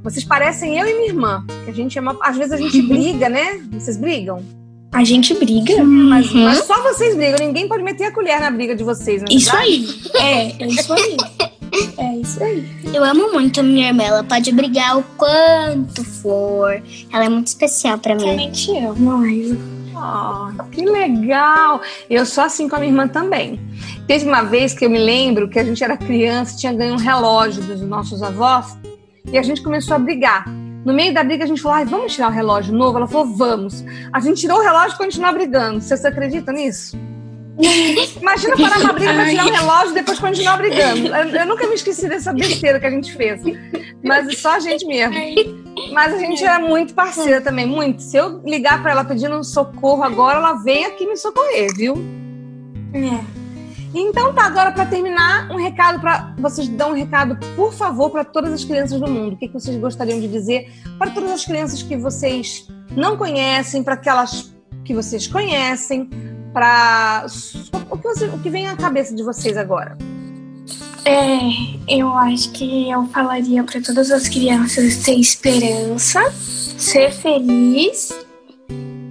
Vocês 0.03 0.23
parecem 0.23 0.79
eu 0.79 0.87
e 0.87 0.93
minha 0.93 1.07
irmã. 1.07 1.45
Que 1.65 1.71
a 1.71 1.73
gente 1.73 1.97
é 1.97 2.01
uma, 2.01 2.17
às 2.21 2.37
vezes 2.37 2.53
a 2.53 2.57
gente 2.57 2.81
briga, 2.81 3.27
né? 3.27 3.59
Vocês 3.71 3.97
brigam? 3.97 4.43
A 4.91 5.03
gente 5.03 5.34
briga. 5.34 5.75
Uhum. 5.75 6.10
Mas, 6.10 6.32
mas, 6.34 6.65
só 6.65 6.82
vocês 6.82 7.15
brigam. 7.15 7.39
Ninguém 7.39 7.67
pode 7.67 7.84
meter 7.84 8.06
a 8.06 8.12
colher 8.12 8.39
na 8.39 8.50
briga 8.50 8.75
de 8.75 8.84
vocês, 8.84 9.22
não 9.22 9.27
é 9.29 9.36
Isso 9.36 9.56
aí. 9.56 9.88
É, 10.15 10.63
é 10.63 10.67
isso 10.67 10.94
aí. 10.94 11.17
É 11.98 12.15
isso 12.15 12.41
aí. 12.41 12.65
Eu 12.94 13.03
amo 13.03 13.34
muito 13.34 13.60
a 13.60 13.63
minha 13.63 13.89
irmã. 13.89 14.03
Ela 14.03 14.24
pode 14.24 14.51
brigar 14.53 14.98
o 14.98 15.03
quanto 15.17 16.03
for. 16.03 16.82
Ela 17.12 17.25
é 17.25 17.29
muito 17.29 17.48
especial 17.48 17.98
para 17.98 18.15
mim. 18.15 18.22
Também 18.22 18.51
te 18.51 18.72
amo, 18.77 19.25
Liza. 19.25 19.58
Oh, 19.94 20.63
que 20.72 20.86
legal! 20.86 21.82
Eu 22.10 22.25
sou 22.25 22.44
assim 22.44 22.70
com 22.70 22.75
a 22.75 22.79
minha 22.79 22.91
irmã 22.91 23.08
também. 23.08 23.60
Teve 24.08 24.25
uma 24.25 24.44
vez 24.44 24.74
que 24.74 24.86
eu 24.86 24.89
me 24.89 25.00
lembro 25.00 25.50
que 25.50 25.58
a 25.58 25.63
gente 25.63 25.84
era 25.84 25.98
criança, 25.98 26.58
tinha 26.58 26.72
ganho 26.72 26.94
um 26.94 26.98
relógio 26.98 27.63
dos 27.63 27.82
nossos 27.82 28.22
avós 28.22 28.77
e 29.32 29.38
a 29.38 29.44
gente 29.44 29.62
começou 29.62 29.96
a 29.96 30.00
brigar. 30.00 30.46
No 30.88 30.94
meio 30.94 31.13
da 31.13 31.22
briga, 31.22 31.44
a 31.44 31.48
gente 31.48 31.62
falou: 31.62 31.86
vamos 31.86 32.13
tirar 32.13 32.29
o 32.29 32.32
relógio 32.32 32.74
novo? 32.74 32.98
Ela 32.98 33.08
falou: 33.08 33.27
vamos. 33.27 33.84
A 34.13 34.22
gente 34.22 34.39
tirou 34.39 34.58
o 34.58 34.62
relógio 34.62 34.96
e 34.96 34.98
continuou 34.98 35.34
brigando. 35.34 35.82
Vocês 35.82 36.06
acreditam 36.06 36.53
nisso? 36.53 36.98
Imagina 38.22 38.56
parar 38.56 38.79
uma 38.79 38.94
briga 38.94 39.13
pra 39.13 39.25
tirar 39.25 39.48
o 39.48 39.51
relógio 39.51 39.91
e 39.91 39.94
depois 39.96 40.17
continuar 40.17 40.58
brigando. 40.58 41.08
Eu, 41.08 41.27
eu, 41.41 41.46
nunca 41.46 41.67
me 41.67 41.75
esqueci 41.75 42.08
dessa 42.08 42.32
besteira 42.32 42.79
que 42.79 42.86
a 42.86 42.89
gente 42.89 43.13
fez. 43.17 43.41
Mas 44.01 44.38
só 44.38 44.51
a 44.51 44.60
gente 44.62 44.86
mesmo. 44.86 45.13
Mas 45.91 46.13
a 46.13 46.20
gente 46.20 46.41
era 46.41 46.58
muito 46.58 46.94
parceira 46.94 47.41
também, 47.41 47.65
muito. 47.65 48.01
Se 48.01 48.15
eu 48.15 48.41
ligar 48.46 48.82
para 48.82 48.91
ela 48.91 49.03
pedindo 49.03 49.44
socorro 49.44 50.03
agora, 50.03 50.38
ela 50.38 50.53
vem 50.53 50.86
aqui 50.86 51.06
me 51.06 51.17
socorrer, 51.17 51.67
viu? 51.75 51.96
É. 52.94 53.46
Então 53.94 54.34
tá, 54.34 54.44
agora 54.46 54.72
para 54.72 54.86
terminar, 54.86 55.50
um 55.51 55.58
recado 55.58 56.00
para 56.00 56.34
vocês 56.38 56.67
dão 56.67 56.91
um 56.91 56.94
recado, 56.94 57.38
por 57.56 57.73
favor, 57.73 58.10
para 58.10 58.23
todas 58.23 58.54
as 58.54 58.63
crianças 58.63 59.00
do 59.00 59.10
mundo. 59.10 59.34
O 59.34 59.38
que, 59.38 59.47
que 59.47 59.54
vocês 59.54 59.78
gostariam 59.78 60.19
de 60.19 60.28
dizer 60.28 60.71
para 60.97 61.12
todas 61.12 61.32
as 61.32 61.45
crianças 61.45 61.82
que 61.82 61.95
vocês 61.97 62.67
não 62.95 63.17
conhecem, 63.17 63.84
para 63.84 63.93
aquelas 63.93 64.54
que 64.84 64.93
vocês 64.93 65.28
conhecem, 65.28 66.10
para 66.54 67.26
o, 67.89 67.97
que 67.97 68.08
o 68.08 68.39
que 68.39 68.50
vem 68.50 68.67
à 68.67 68.76
cabeça 68.76 69.15
de 69.15 69.23
vocês 69.23 69.58
agora? 69.58 69.97
É, 71.06 71.39
eu 71.88 72.12
acho 72.13 72.52
que 72.52 72.89
eu 72.89 73.06
falaria 73.08 73.63
para 73.63 73.82
todas 73.82 74.12
as 74.12 74.28
crianças 74.28 74.97
ter 74.97 75.17
esperança, 75.17 76.30
ser 76.32 77.12
feliz 77.12 78.13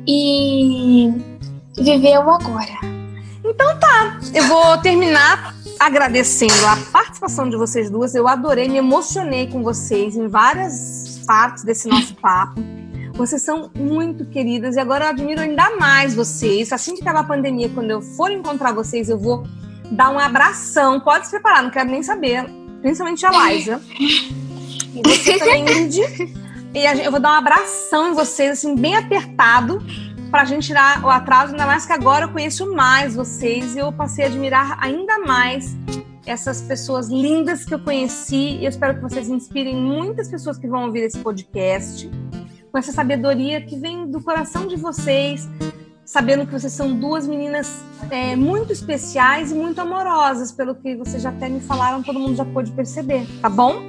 e 0.07 1.11
viver 1.75 2.19
o 2.19 2.31
agora. 2.31 2.96
Então 3.49 3.79
tá, 3.79 4.19
eu 4.35 4.45
vou 4.45 4.77
terminar 4.79 5.55
agradecendo 5.79 6.67
a 6.67 6.77
participação 6.91 7.49
de 7.49 7.57
vocês 7.57 7.89
duas. 7.89 8.15
Eu 8.15 8.27
adorei, 8.27 8.69
me 8.69 8.79
emocionei 8.79 9.47
com 9.47 9.63
vocês 9.63 10.17
em 10.17 10.27
várias 10.27 11.23
partes 11.27 11.63
desse 11.63 11.89
nosso 11.89 12.15
papo. 12.17 12.61
Vocês 13.15 13.43
são 13.43 13.71
muito 13.75 14.27
queridas 14.27 14.77
e 14.77 14.81
agora 14.81 15.05
eu 15.07 15.11
admiro 15.11 15.41
ainda 15.41 15.77
mais 15.77 16.15
vocês. 16.15 16.73
Assim 16.73 16.95
que 16.95 17.03
acabar 17.03 17.21
a 17.21 17.25
pandemia, 17.25 17.69
quando 17.69 17.91
eu 17.91 18.03
for 18.03 18.31
encontrar 18.31 18.73
vocês, 18.73 19.09
eu 19.09 19.19
vou 19.19 19.47
dar 19.93 20.11
um 20.11 20.19
abração. 20.19 21.01
Pode 21.01 21.27
se 21.27 21.31
preparar, 21.31 21.63
não 21.63 21.71
quero 21.71 21.89
nem 21.89 22.03
saber. 22.03 22.45
Principalmente 22.83 23.25
a 23.25 23.49
Liza. 23.49 23.81
E 23.99 25.03
você 25.05 25.39
também, 25.39 25.63
Ingrid. 25.63 26.01
E 26.75 27.05
eu 27.05 27.11
vou 27.11 27.21
dar 27.21 27.31
um 27.31 27.39
abração 27.39 28.09
em 28.11 28.13
vocês, 28.13 28.51
assim, 28.51 28.75
bem 28.75 28.97
apertado 28.97 29.81
para 30.31 30.43
a 30.43 30.45
gente 30.45 30.67
tirar 30.67 31.05
o 31.05 31.09
atraso, 31.09 31.53
ainda 31.53 31.67
mais 31.67 31.87
que 31.87 31.93
agora 31.93 32.25
eu 32.25 32.29
conheço 32.31 32.73
mais 32.75 33.15
vocês 33.15 33.75
e 33.75 33.79
eu 33.79 33.93
passei 33.93 34.25
a 34.25 34.29
admirar 34.29 34.79
ainda 34.81 35.19
mais 35.21 35.77
essas 36.27 36.61
pessoas 36.61 37.09
lindas 37.09 37.65
que 37.65 37.73
eu 37.73 37.79
conheci 37.79 38.59
e 38.59 38.65
eu 38.65 38.69
espero 38.69 38.97
que 38.97 39.01
vocês 39.01 39.29
inspirem 39.29 39.77
muitas 39.77 40.29
pessoas 40.29 40.59
que 40.59 40.67
vão 40.67 40.87
ouvir 40.87 41.05
esse 41.05 41.19
podcast 41.19 42.11
com 42.73 42.79
essa 42.79 42.93
sabedoria 42.93 43.61
que 43.61 43.77
vem 43.77 44.11
do 44.11 44.21
coração 44.21 44.67
de 44.67 44.77
vocês, 44.77 45.49
sabendo 46.05 46.45
que 46.45 46.53
vocês 46.53 46.73
são 46.73 46.95
duas 46.95 47.27
meninas 47.27 47.83
é, 48.11 48.35
muito 48.35 48.73
especiais 48.73 49.53
e 49.53 49.55
muito 49.55 49.81
amorosas, 49.81 50.51
pelo 50.51 50.75
que 50.75 50.97
vocês 50.97 51.23
já 51.23 51.31
até 51.31 51.49
me 51.49 51.61
falaram, 51.61 52.03
todo 52.03 52.19
mundo 52.19 52.35
já 52.35 52.45
pôde 52.45 52.73
perceber, 52.73 53.27
tá 53.41 53.49
bom? 53.49 53.89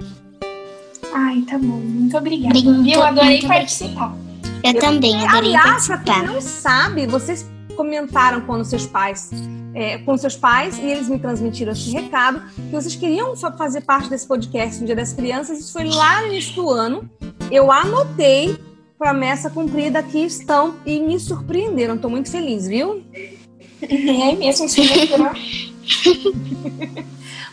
Ai, 1.13 1.41
tá 1.41 1.57
bom. 1.57 1.77
Muito 1.77 2.15
obrigada. 2.15 2.57
eu 2.57 3.03
adorei 3.03 3.41
participar. 3.41 4.26
Eu, 4.75 4.79
também 4.79 5.15
adorei 5.25 5.55
Aliás, 5.55 5.87
pra 5.87 5.97
quem 5.99 6.23
não 6.23 6.41
sabe, 6.41 7.07
vocês 7.07 7.45
comentaram 7.75 8.41
com 8.41 8.63
seus 8.63 8.85
pais, 8.85 9.29
é, 9.73 9.99
com 9.99 10.17
seus 10.17 10.35
pais, 10.35 10.77
e 10.79 10.85
eles 10.85 11.07
me 11.07 11.19
transmitiram 11.19 11.71
esse 11.71 11.91
recado, 11.91 12.41
que 12.55 12.71
vocês 12.71 12.95
queriam 12.95 13.35
fazer 13.35 13.81
parte 13.81 14.09
desse 14.09 14.27
podcast 14.27 14.79
no 14.79 14.87
Dia 14.87 14.95
das 14.95 15.13
Crianças. 15.13 15.59
Isso 15.59 15.73
foi 15.73 15.85
lá 15.85 16.21
no 16.21 16.27
início 16.27 16.55
do 16.55 16.69
ano. 16.69 17.09
Eu 17.51 17.71
anotei 17.71 18.59
promessa 18.97 19.49
cumprida, 19.49 19.99
aqui 19.99 20.25
estão 20.25 20.75
e 20.85 20.99
me 20.99 21.19
surpreenderam. 21.19 21.95
Estou 21.95 22.09
muito 22.09 22.31
feliz, 22.31 22.67
viu? 22.67 23.03
É 23.79 24.35
mesmo, 24.35 24.65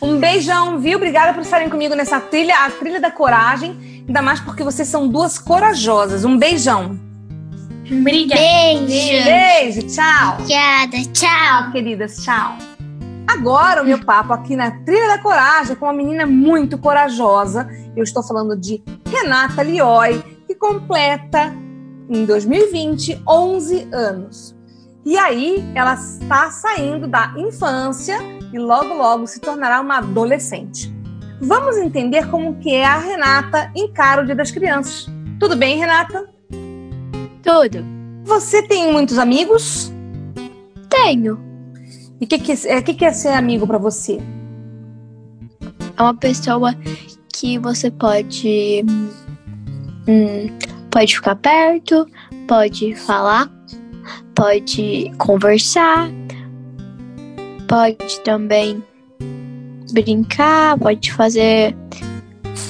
um 0.01 0.19
beijão, 0.19 0.81
viu? 0.81 0.97
Obrigada 0.97 1.35
por 1.35 1.43
estarem 1.43 1.69
comigo 1.69 1.95
nessa 1.95 2.19
trilha, 2.19 2.65
a 2.65 2.71
trilha 2.71 2.99
da 2.99 3.11
coragem. 3.11 3.77
Ainda 4.09 4.23
mais 4.23 4.41
porque 4.41 4.63
vocês 4.63 4.89
são 4.89 5.07
duas 5.07 5.39
corajosas. 5.39 6.25
Um 6.25 6.39
beijão. 6.39 6.99
Obrigada. 7.91 8.41
Beijo. 8.41 9.25
Beijo, 9.25 9.83
tchau. 9.87 10.35
Obrigada, 10.39 10.97
tchau. 11.13 11.73
Queridas, 11.73 12.17
tchau. 12.17 12.57
Agora 13.27 13.83
o 13.83 13.85
meu 13.85 13.99
papo 14.05 14.33
aqui 14.33 14.55
na 14.55 14.71
Trilha 14.71 15.09
da 15.09 15.19
Coragem 15.19 15.75
com 15.77 15.87
uma 15.87 15.93
menina 15.93 16.27
muito 16.27 16.79
corajosa. 16.79 17.69
Eu 17.97 18.05
estou 18.05 18.23
falando 18.23 18.57
de 18.57 18.83
Renata 19.07 19.63
Lioi, 19.63 20.23
que 20.47 20.55
completa 20.55 21.55
em 22.09 22.25
2020 22.25 23.23
11 23.27 23.89
anos. 23.93 24.55
E 25.05 25.19
aí 25.19 25.65
ela 25.75 25.95
está 25.95 26.51
saindo 26.51 27.07
da 27.07 27.35
infância 27.37 28.19
e 28.53 28.59
logo 28.59 28.95
logo 28.95 29.27
se 29.27 29.41
tornará 29.41 29.81
uma 29.81 29.99
adolescente. 29.99 30.95
Vamos 31.41 31.77
entender 31.77 32.31
como 32.31 32.57
que 32.57 32.75
é 32.75 32.87
a 32.87 32.99
Renata 32.99 33.71
encara 33.75 34.23
o 34.23 34.25
Dia 34.25 34.35
das 34.35 34.51
Crianças. 34.51 35.07
Tudo 35.39 35.57
bem, 35.57 35.79
Renata? 35.79 36.34
Tudo. 37.45 37.85
Você 38.25 38.63
tem 38.63 38.91
muitos 38.91 39.19
amigos? 39.19 39.93
Tenho. 40.89 41.39
E 42.21 42.25
o 42.25 42.29
que, 42.29 42.39
que, 42.39 42.53
é, 42.67 42.81
que, 42.81 42.95
que 42.95 43.05
é 43.05 43.13
ser 43.13 43.29
amigo 43.29 43.67
para 43.67 43.77
você? 43.77 44.19
É 45.97 46.03
uma 46.03 46.15
pessoa 46.15 46.75
que 47.33 47.59
você 47.59 47.91
pode 47.91 48.85
hum, 50.09 50.49
pode 50.91 51.15
ficar 51.15 51.37
perto, 51.37 52.07
pode 52.49 52.95
falar, 52.95 53.51
pode 54.35 55.13
conversar, 55.19 56.09
pode 57.69 58.21
também 58.21 58.83
brincar, 59.93 60.79
pode 60.79 61.13
fazer 61.13 61.77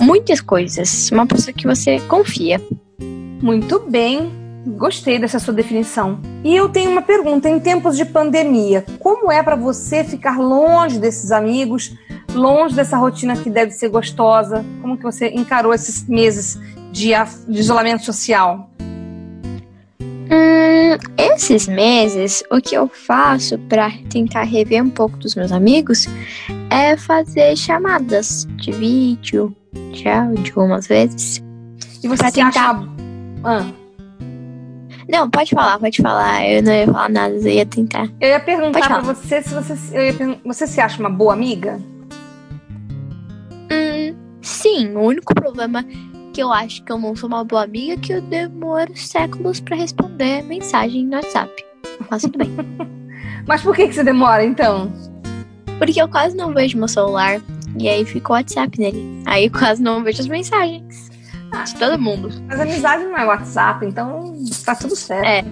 muitas 0.00 0.40
coisas. 0.40 1.10
Uma 1.12 1.26
pessoa 1.26 1.52
que 1.52 1.66
você 1.66 2.00
confia. 2.00 2.60
Muito 3.42 3.78
bem. 3.80 4.43
Gostei 4.66 5.18
dessa 5.18 5.38
sua 5.38 5.52
definição. 5.52 6.18
E 6.42 6.56
eu 6.56 6.68
tenho 6.70 6.90
uma 6.90 7.02
pergunta: 7.02 7.48
em 7.48 7.60
tempos 7.60 7.96
de 7.96 8.04
pandemia, 8.04 8.84
como 8.98 9.30
é 9.30 9.42
para 9.42 9.56
você 9.56 10.02
ficar 10.02 10.38
longe 10.38 10.98
desses 10.98 11.30
amigos, 11.30 11.94
longe 12.32 12.74
dessa 12.74 12.96
rotina 12.96 13.36
que 13.36 13.50
deve 13.50 13.72
ser 13.72 13.90
gostosa? 13.90 14.64
Como 14.80 14.96
que 14.96 15.02
você 15.02 15.28
encarou 15.28 15.74
esses 15.74 16.08
meses 16.08 16.58
de, 16.90 17.10
de 17.46 17.60
isolamento 17.60 18.04
social? 18.04 18.70
Hum, 20.00 20.96
esses 21.18 21.68
meses, 21.68 22.42
o 22.50 22.58
que 22.58 22.74
eu 22.74 22.88
faço 22.88 23.58
para 23.68 23.90
tentar 24.08 24.44
rever 24.44 24.82
um 24.82 24.88
pouco 24.88 25.18
dos 25.18 25.34
meus 25.34 25.52
amigos 25.52 26.06
é 26.70 26.96
fazer 26.96 27.54
chamadas 27.56 28.46
de 28.56 28.72
vídeo, 28.72 29.54
de 29.92 30.08
áudio, 30.08 30.54
algumas 30.56 30.86
vezes. 30.86 31.42
E 32.02 32.08
você 32.08 32.32
tentar... 32.32 32.70
acha... 32.70 32.88
Ah. 33.44 33.83
Não, 35.08 35.28
pode 35.28 35.50
falar, 35.50 35.78
pode 35.78 36.00
falar. 36.00 36.48
Eu 36.48 36.62
não 36.62 36.72
ia 36.72 36.86
falar 36.86 37.08
nada, 37.08 37.34
eu 37.34 37.48
ia 37.48 37.66
tentar. 37.66 38.08
Eu 38.20 38.28
ia 38.28 38.40
perguntar 38.40 38.86
pra 38.86 39.00
você 39.00 39.42
se 39.42 39.54
você, 39.54 39.74
ia, 39.94 40.40
você 40.44 40.66
se 40.66 40.80
acha 40.80 40.98
uma 41.00 41.10
boa 41.10 41.32
amiga? 41.32 41.80
Hum, 43.70 44.14
sim, 44.40 44.94
o 44.94 45.00
único 45.00 45.34
problema 45.34 45.84
que 46.32 46.42
eu 46.42 46.52
acho 46.52 46.82
que 46.82 46.90
eu 46.90 46.98
não 46.98 47.14
sou 47.14 47.28
uma 47.28 47.44
boa 47.44 47.64
amiga 47.64 47.94
é 47.94 47.96
que 47.96 48.12
eu 48.12 48.22
demoro 48.22 48.96
séculos 48.96 49.60
para 49.60 49.76
responder 49.76 50.42
mensagem 50.42 51.06
no 51.06 51.16
WhatsApp. 51.16 51.52
Mas 52.10 52.22
tudo 52.22 52.38
bem. 52.38 52.50
Mas 53.46 53.62
por 53.62 53.76
que, 53.76 53.86
que 53.86 53.94
você 53.94 54.02
demora 54.02 54.44
então? 54.44 54.90
Porque 55.78 56.00
eu 56.00 56.08
quase 56.08 56.36
não 56.36 56.52
vejo 56.52 56.78
meu 56.78 56.88
celular 56.88 57.40
e 57.78 57.88
aí 57.88 58.04
fica 58.04 58.32
o 58.32 58.34
WhatsApp 58.34 58.78
nele. 58.78 59.22
Aí 59.26 59.46
eu 59.46 59.50
quase 59.50 59.82
não 59.82 60.02
vejo 60.02 60.20
as 60.20 60.28
mensagens 60.28 61.13
de 61.62 61.74
todo 61.76 61.98
mundo. 61.98 62.30
Mas 62.46 62.60
amizade 62.60 63.04
não 63.04 63.16
é 63.16 63.24
WhatsApp, 63.24 63.86
então 63.86 64.34
tá 64.64 64.74
tudo 64.74 64.96
certo. 64.96 65.26
É. 65.26 65.44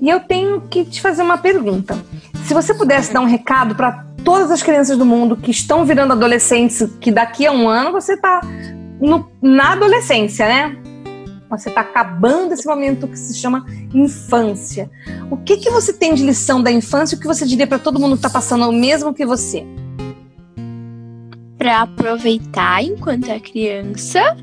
E 0.00 0.08
eu 0.08 0.20
tenho 0.20 0.60
que 0.62 0.84
te 0.84 1.00
fazer 1.00 1.22
uma 1.22 1.38
pergunta. 1.38 1.96
Se 2.44 2.52
você 2.52 2.74
pudesse 2.74 3.12
dar 3.12 3.20
um 3.20 3.26
recado 3.26 3.74
para 3.74 4.04
todas 4.22 4.50
as 4.50 4.62
crianças 4.62 4.98
do 4.98 5.04
mundo 5.04 5.36
que 5.36 5.50
estão 5.50 5.84
virando 5.84 6.12
adolescentes, 6.12 6.86
que 7.00 7.10
daqui 7.10 7.46
a 7.46 7.52
um 7.52 7.68
ano 7.68 7.92
você 7.92 8.16
tá 8.16 8.40
no, 9.00 9.30
na 9.40 9.72
adolescência, 9.72 10.46
né? 10.46 10.76
Você 11.50 11.68
está 11.68 11.82
acabando 11.82 12.52
esse 12.52 12.66
momento 12.66 13.06
que 13.06 13.18
se 13.18 13.34
chama 13.34 13.64
infância. 13.92 14.90
O 15.30 15.36
que, 15.36 15.58
que 15.58 15.70
você 15.70 15.92
tem 15.92 16.14
de 16.14 16.24
lição 16.24 16.62
da 16.62 16.70
infância? 16.72 17.16
O 17.16 17.20
que 17.20 17.26
você 17.26 17.46
diria 17.46 17.66
para 17.66 17.78
todo 17.78 18.00
mundo 18.00 18.12
que 18.12 18.26
está 18.26 18.30
passando 18.30 18.68
o 18.68 18.72
mesmo 18.72 19.14
que 19.14 19.24
você? 19.24 19.64
Para 21.56 21.82
aproveitar 21.82 22.82
enquanto 22.82 23.30
é 23.30 23.38
criança 23.38 24.36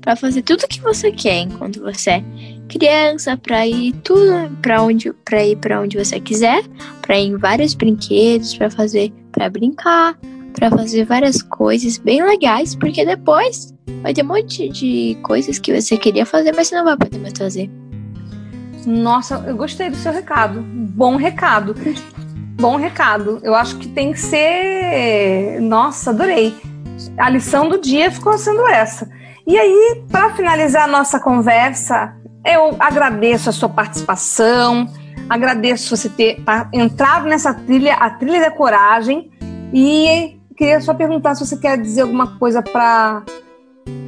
para 0.00 0.16
fazer 0.16 0.42
tudo 0.42 0.66
que 0.68 0.80
você 0.80 1.12
quer 1.12 1.40
enquanto 1.40 1.80
você 1.80 2.10
é 2.10 2.24
criança, 2.68 3.36
para 3.36 3.66
ir 3.66 3.92
tudo 4.04 4.50
para 4.62 4.82
onde 4.82 5.12
para 5.24 5.44
ir 5.44 5.56
para 5.56 5.80
onde 5.80 5.98
você 5.98 6.20
quiser, 6.20 6.62
para 7.02 7.18
ir 7.18 7.26
em 7.26 7.36
vários 7.36 7.74
brinquedos, 7.74 8.56
para 8.56 8.70
fazer, 8.70 9.12
para 9.32 9.50
brincar, 9.50 10.16
para 10.54 10.70
fazer 10.70 11.04
várias 11.04 11.42
coisas 11.42 11.98
bem 11.98 12.22
legais, 12.22 12.74
porque 12.74 13.04
depois 13.04 13.74
vai 14.02 14.14
ter 14.14 14.22
um 14.22 14.28
monte 14.28 14.68
de 14.68 15.18
coisas 15.22 15.58
que 15.58 15.78
você 15.78 15.96
queria 15.96 16.24
fazer, 16.24 16.52
mas 16.54 16.68
você 16.68 16.76
não 16.76 16.84
vai 16.84 16.96
poder 16.96 17.18
mais 17.18 17.34
fazer. 17.36 17.70
Nossa, 18.86 19.44
eu 19.46 19.56
gostei 19.56 19.90
do 19.90 19.96
seu 19.96 20.12
recado. 20.12 20.62
Bom 20.62 21.16
recado. 21.16 21.74
Bom 22.58 22.76
recado. 22.76 23.38
Eu 23.42 23.54
acho 23.54 23.76
que 23.76 23.88
tem 23.88 24.12
que 24.12 24.20
ser. 24.20 25.60
Nossa, 25.60 26.10
adorei. 26.10 26.54
A 27.18 27.28
lição 27.28 27.68
do 27.68 27.78
dia 27.78 28.10
ficou 28.10 28.36
sendo 28.38 28.66
essa. 28.68 29.08
E 29.50 29.58
aí, 29.58 30.04
para 30.08 30.32
finalizar 30.36 30.84
a 30.84 30.86
nossa 30.86 31.18
conversa, 31.18 32.14
eu 32.46 32.76
agradeço 32.78 33.50
a 33.50 33.52
sua 33.52 33.68
participação, 33.68 34.86
agradeço 35.28 35.96
você 35.96 36.08
ter 36.08 36.40
entrado 36.72 37.26
nessa 37.26 37.52
trilha, 37.52 37.94
a 37.94 38.10
trilha 38.10 38.42
da 38.42 38.52
coragem, 38.52 39.28
e 39.74 40.38
queria 40.56 40.80
só 40.80 40.94
perguntar 40.94 41.34
se 41.34 41.44
você 41.44 41.56
quer 41.56 41.76
dizer 41.76 42.02
alguma 42.02 42.38
coisa 42.38 42.62
para 42.62 43.24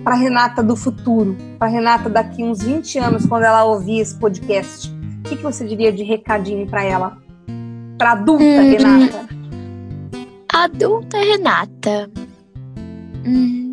para 0.04 0.14
Renata 0.14 0.62
do 0.62 0.76
futuro, 0.76 1.36
para 1.58 1.66
Renata 1.66 2.08
daqui 2.08 2.44
uns 2.44 2.62
20 2.62 3.00
anos, 3.00 3.26
quando 3.26 3.42
ela 3.42 3.64
ouvir 3.64 3.98
esse 3.98 4.16
podcast. 4.16 4.88
O 5.18 5.22
que, 5.28 5.36
que 5.36 5.42
você 5.42 5.66
diria 5.66 5.92
de 5.92 6.04
recadinho 6.04 6.68
para 6.68 6.84
ela? 6.84 7.18
Para 7.98 8.12
adulta 8.12 8.44
hum, 8.44 8.70
Renata? 8.70 9.28
Adulta 10.52 11.18
Renata. 11.18 12.10
Hum 13.26 13.71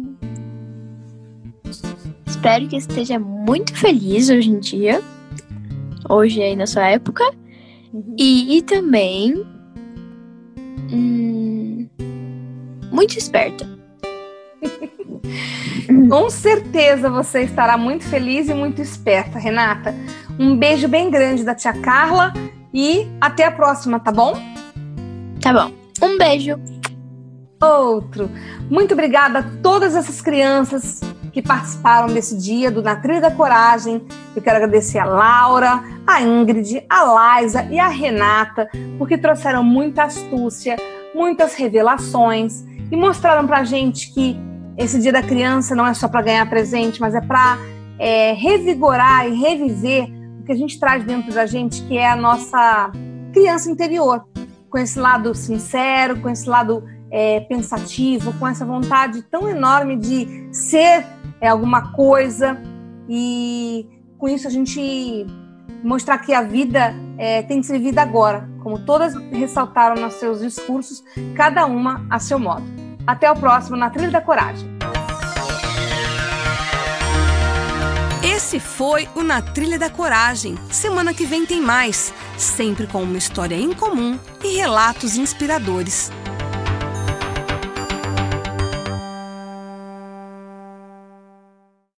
espero 2.39 2.67
que 2.69 2.77
esteja 2.77 3.19
muito 3.19 3.75
feliz 3.75 4.29
hoje 4.29 4.49
em 4.49 4.59
dia. 4.59 5.01
Hoje 6.07 6.41
aí 6.41 6.55
na 6.55 6.65
sua 6.65 6.87
época. 6.87 7.21
Uhum. 7.93 8.15
E, 8.17 8.61
também. 8.61 9.45
Hum, 10.89 11.85
muito 12.91 13.17
esperta. 13.17 13.67
Com 16.09 16.29
certeza 16.29 17.09
você 17.09 17.41
estará 17.41 17.77
muito 17.77 18.05
feliz 18.05 18.47
e 18.47 18.53
muito 18.53 18.81
esperta, 18.81 19.37
Renata. 19.37 19.93
Um 20.39 20.55
beijo 20.55 20.87
bem 20.87 21.11
grande 21.11 21.43
da 21.43 21.53
tia 21.53 21.73
Carla 21.73 22.31
e 22.73 23.05
até 23.19 23.43
a 23.43 23.51
próxima, 23.51 23.99
tá 23.99 24.13
bom? 24.13 24.33
Tá 25.41 25.51
bom. 25.51 25.73
Um 26.01 26.17
beijo. 26.17 26.57
Outro. 27.61 28.29
Muito 28.69 28.93
obrigada 28.93 29.39
a 29.39 29.43
todas 29.61 29.95
essas 29.95 30.21
crianças 30.21 31.01
que 31.33 31.41
participaram 31.41 32.07
desse 32.07 32.37
dia 32.37 32.71
do 32.71 32.81
Na 32.81 32.95
Trilha 32.95 33.21
da 33.21 33.31
Coragem. 33.31 34.01
Eu 34.35 34.41
quero 34.41 34.57
agradecer 34.57 34.97
a 34.97 35.05
Laura, 35.05 35.83
a 36.07 36.21
Ingrid, 36.21 36.83
a 36.89 37.41
Liza 37.41 37.63
e 37.69 37.77
a 37.77 37.87
Renata, 37.87 38.69
porque 38.97 39.17
trouxeram 39.17 39.63
muita 39.63 40.03
astúcia, 40.03 40.77
muitas 41.13 41.53
revelações 41.53 42.63
e 42.91 42.95
mostraram 42.95 43.45
pra 43.45 43.63
gente 43.63 44.13
que 44.13 44.39
esse 44.77 44.99
dia 44.99 45.11
da 45.11 45.21
criança 45.21 45.75
não 45.75 45.85
é 45.85 45.93
só 45.93 46.07
para 46.07 46.21
ganhar 46.21 46.49
presente, 46.49 47.01
mas 47.01 47.13
é 47.13 47.21
para 47.21 47.57
é, 47.99 48.31
revigorar 48.31 49.27
e 49.27 49.35
reviver 49.35 50.05
o 50.39 50.45
que 50.45 50.53
a 50.53 50.55
gente 50.55 50.79
traz 50.79 51.03
dentro 51.03 51.33
da 51.33 51.45
gente, 51.45 51.83
que 51.83 51.97
é 51.97 52.09
a 52.09 52.15
nossa 52.15 52.89
criança 53.33 53.69
interior, 53.69 54.25
com 54.69 54.77
esse 54.77 54.97
lado 54.97 55.35
sincero, 55.35 56.19
com 56.21 56.29
esse 56.29 56.47
lado 56.47 56.83
é, 57.11 57.39
pensativo, 57.41 58.33
com 58.33 58.47
essa 58.47 58.65
vontade 58.65 59.21
tão 59.23 59.49
enorme 59.49 59.95
de 59.95 60.49
ser 60.51 61.05
é 61.41 61.47
alguma 61.47 61.91
coisa 61.93 62.61
e 63.07 63.87
com 64.17 64.27
isso 64.27 64.47
a 64.47 64.51
gente 64.51 65.25
mostrar 65.83 66.17
que 66.17 66.33
a 66.33 66.41
vida 66.41 66.93
é, 67.17 67.41
tem 67.43 67.61
que 67.61 67.67
ser 67.67 67.73
vivida 67.73 68.01
agora, 68.01 68.49
como 68.61 68.79
todas 68.85 69.15
ressaltaram 69.31 70.01
nos 70.01 70.15
seus 70.15 70.41
discursos, 70.41 71.03
cada 71.35 71.65
uma 71.65 72.05
a 72.09 72.19
seu 72.19 72.37
modo. 72.37 72.63
Até 73.07 73.31
o 73.31 73.35
próximo 73.35 73.77
na 73.77 73.89
Trilha 73.89 74.11
da 74.11 74.21
Coragem. 74.21 74.67
Esse 78.21 78.59
foi 78.59 79.07
o 79.15 79.23
Na 79.23 79.41
Trilha 79.41 79.77
da 79.77 79.89
Coragem. 79.89 80.57
Semana 80.71 81.13
que 81.13 81.25
vem 81.25 81.45
tem 81.45 81.61
mais, 81.61 82.13
sempre 82.37 82.87
com 82.87 83.03
uma 83.03 83.17
história 83.17 83.55
em 83.55 83.73
comum 83.73 84.19
e 84.43 84.55
relatos 84.57 85.17
inspiradores. 85.17 86.11